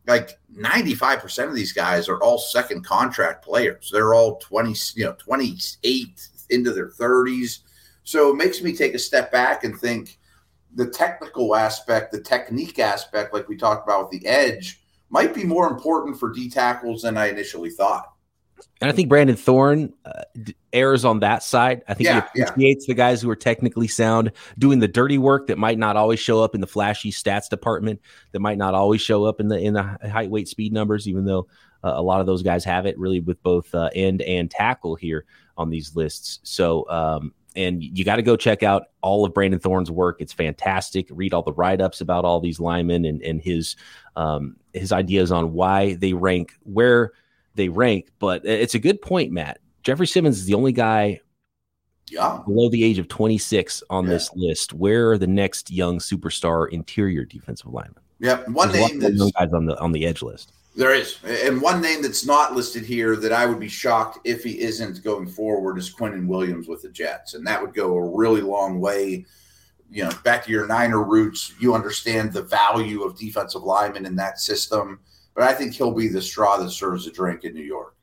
like 0.07 0.39
95% 0.57 1.49
of 1.49 1.55
these 1.55 1.73
guys 1.73 2.09
are 2.09 2.21
all 2.23 2.39
second 2.39 2.85
contract 2.85 3.45
players. 3.45 3.91
They're 3.93 4.15
all 4.15 4.39
20, 4.39 4.75
you 4.95 5.05
know, 5.05 5.15
28 5.19 6.29
into 6.51 6.73
their 6.73 6.89
30s. 6.89 7.61
So 8.09 8.31
it 8.31 8.37
makes 8.37 8.63
me 8.63 8.75
take 8.75 8.95
a 8.95 8.99
step 8.99 9.31
back 9.31 9.65
and 9.65 9.79
think 9.79 10.19
the 10.75 10.87
technical 10.87 11.55
aspect, 11.55 12.11
the 12.11 12.23
technique 12.23 12.79
aspect, 12.79 13.35
like 13.35 13.47
we 13.51 13.57
talked 13.59 13.87
about 13.87 14.11
with 14.11 14.19
the 14.19 14.27
edge, 14.27 14.81
might 15.11 15.35
be 15.35 15.45
more 15.45 15.69
important 15.69 16.19
for 16.19 16.33
D 16.33 16.49
tackles 16.49 17.03
than 17.03 17.19
I 17.19 17.29
initially 17.29 17.69
thought. 17.69 18.07
And 18.81 18.91
I 18.91 18.95
think 18.95 19.11
Brandon 19.11 19.37
Thorn 19.37 19.93
uh, 20.07 20.23
errs 20.73 21.05
on 21.05 21.21
that 21.21 21.43
side. 21.43 21.83
I 21.87 21.93
think 21.93 22.07
yeah, 22.07 22.27
he 22.35 22.41
appreciates 22.41 22.89
yeah. 22.89 22.93
the 22.93 22.97
guys 22.97 23.21
who 23.21 23.29
are 23.29 23.37
technically 23.37 23.89
sound, 23.89 24.33
doing 24.59 24.79
the 24.79 24.89
dirty 24.89 25.19
work 25.19 25.47
that 25.49 25.59
might 25.59 25.79
not 25.79 25.97
always 25.97 26.19
show 26.19 26.43
up 26.43 26.55
in 26.55 26.63
the 26.63 26.67
flashy 26.67 27.13
stats 27.13 27.51
department, 27.51 28.01
that 28.33 28.41
might 28.41 28.57
not 28.57 28.73
always 28.73 29.03
show 29.03 29.27
up 29.27 29.39
in 29.39 29.49
the 29.49 29.59
in 29.59 29.75
the 29.75 29.83
height, 30.11 30.31
weight, 30.31 30.49
speed 30.49 30.73
numbers. 30.73 31.07
Even 31.07 31.27
though 31.27 31.47
uh, 31.85 31.93
a 31.95 32.03
lot 32.03 32.21
of 32.21 32.27
those 32.27 32.43
guys 32.43 32.65
have 32.65 32.87
it, 32.87 32.99
really 32.99 33.21
with 33.21 33.43
both 33.43 33.75
uh, 33.75 33.91
end 33.95 34.23
and 34.23 34.51
tackle 34.51 34.95
here 34.95 35.27
on 35.59 35.69
these 35.69 35.95
lists. 35.95 36.41
So, 36.43 36.89
um, 36.89 37.35
and 37.59 37.83
you 37.83 38.05
got 38.05 38.17
to 38.17 38.23
go 38.23 38.37
check 38.37 38.63
out 38.63 38.85
all 39.03 39.27
of 39.27 39.35
Brandon 39.35 39.59
Thorn's 39.59 39.91
work. 39.91 40.21
It's 40.21 40.33
fantastic. 40.33 41.09
Read 41.11 41.35
all 41.35 41.43
the 41.43 41.53
write 41.53 41.81
ups 41.81 42.01
about 42.01 42.25
all 42.25 42.41
these 42.41 42.61
linemen 42.61 43.05
and 43.05 43.21
and 43.23 43.43
his 43.43 43.77
um, 44.17 44.57
his 44.73 44.93
ideas 44.93 45.33
on 45.33 45.53
why 45.53 45.95
they 45.95 46.13
rank 46.13 46.55
where 46.63 47.13
they 47.57 47.69
rank. 47.69 48.11
But 48.21 48.47
it's 48.47 48.75
a 48.75 48.79
good 48.79 49.03
point, 49.03 49.33
Matt. 49.33 49.59
Jeffrey 49.83 50.07
Simmons 50.07 50.39
is 50.39 50.47
the 50.47 50.55
only 50.55 50.73
guy 50.73 51.21
yeah. 52.11 52.41
below 52.47 52.69
the 52.69 52.85
age 52.85 52.99
of 52.99 53.09
26 53.09 53.83
on 53.91 54.05
yeah. 54.05 54.11
this 54.11 54.31
list. 54.35 54.73
Where 54.73 55.11
are 55.11 55.19
the 55.19 55.27
next 55.27 55.71
young 55.71 55.99
superstar 55.99 56.69
interior 56.71 57.25
defensive 57.25 57.73
lineman? 57.73 58.03
Yeah, 58.21 58.43
one 58.49 58.73
There's 58.73 58.91
name 58.91 59.01
that's 59.01 59.33
guys 59.33 59.53
on 59.53 59.67
the 59.67 59.79
on 59.81 59.93
the 59.93 60.07
edge 60.07 60.23
list. 60.23 60.53
There 60.79 60.95
is, 60.95 61.19
and 61.25 61.61
one 61.61 61.83
name 61.83 62.03
that's 62.03 62.25
not 62.25 62.55
listed 62.55 62.85
here 62.85 63.17
that 63.17 63.33
I 63.33 63.47
would 63.47 63.59
be 63.59 63.69
shocked 63.69 64.21
if 64.25 64.45
he 64.45 64.61
isn't 64.61 65.03
going 65.03 65.27
forward 65.27 65.77
is 65.77 65.93
Quinnen 65.93 66.29
Williams 66.29 66.69
with 66.69 66.83
the 66.83 66.89
Jets, 66.89 67.35
and 67.35 67.47
that 67.47 67.61
would 67.61 67.75
go 67.75 67.97
a 67.97 68.17
really 68.17 68.41
long 68.41 68.81
way. 68.81 69.27
You 69.91 70.05
know, 70.05 70.13
back 70.23 70.45
to 70.45 70.53
your 70.53 70.67
Niner 70.67 71.03
roots, 71.03 71.53
you 71.59 71.75
understand 71.75 72.33
the 72.33 72.43
value 72.43 73.03
of 73.03 73.19
defensive 73.19 73.63
linemen 73.63 74.07
in 74.07 74.15
that 74.17 74.39
system 74.39 75.01
but 75.39 75.47
I 75.47 75.55
think 75.55 75.73
he'll 75.73 75.93
be 75.93 76.09
the 76.09 76.21
straw 76.21 76.57
that 76.57 76.69
serves 76.73 77.05
the 77.05 77.13
drink 77.13 77.45
in 77.45 77.55
New 77.55 77.63
York. 77.63 77.95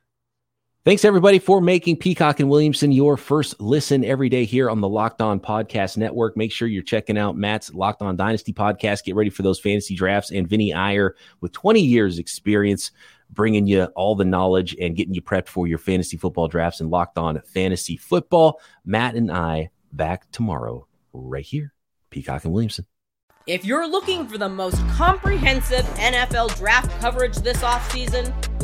Thanks 0.85 1.03
everybody 1.03 1.39
for 1.39 1.61
making 1.61 1.97
Peacock 1.97 2.39
and 2.39 2.47
Williamson 2.47 2.91
your 2.91 3.17
first 3.17 3.59
listen 3.59 4.05
every 4.05 4.29
day 4.29 4.45
here 4.45 4.69
on 4.69 4.81
the 4.81 4.87
Locked 4.87 5.19
On 5.19 5.39
Podcast 5.39 5.97
Network. 5.97 6.37
Make 6.37 6.51
sure 6.51 6.67
you're 6.67 6.83
checking 6.83 7.17
out 7.17 7.35
Matt's 7.35 7.73
Locked 7.73 8.03
On 8.03 8.15
Dynasty 8.15 8.53
podcast. 8.53 9.03
Get 9.03 9.15
ready 9.15 9.31
for 9.31 9.41
those 9.41 9.59
fantasy 9.59 9.95
drafts 9.95 10.29
and 10.29 10.47
Vinny 10.47 10.75
Iyer 10.75 11.15
with 11.41 11.53
20 11.53 11.81
years 11.81 12.19
experience 12.19 12.91
bringing 13.31 13.65
you 13.65 13.85
all 13.95 14.13
the 14.13 14.25
knowledge 14.25 14.75
and 14.79 14.95
getting 14.95 15.15
you 15.15 15.23
prepped 15.23 15.47
for 15.47 15.65
your 15.65 15.79
fantasy 15.79 16.17
football 16.17 16.47
drafts 16.47 16.81
and 16.81 16.91
Locked 16.91 17.17
On 17.17 17.41
Fantasy 17.41 17.97
Football. 17.97 18.61
Matt 18.85 19.15
and 19.15 19.31
I 19.31 19.71
back 19.91 20.29
tomorrow 20.29 20.85
right 21.13 21.43
here. 21.43 21.73
Peacock 22.11 22.45
and 22.45 22.53
Williamson. 22.53 22.85
If 23.47 23.65
you're 23.65 23.87
looking 23.87 24.27
for 24.27 24.37
the 24.37 24.49
most 24.49 24.87
comprehensive 24.89 25.83
NFL 25.95 26.55
draft 26.57 26.91
coverage 27.01 27.37
this 27.37 27.63
offseason, 27.63 28.31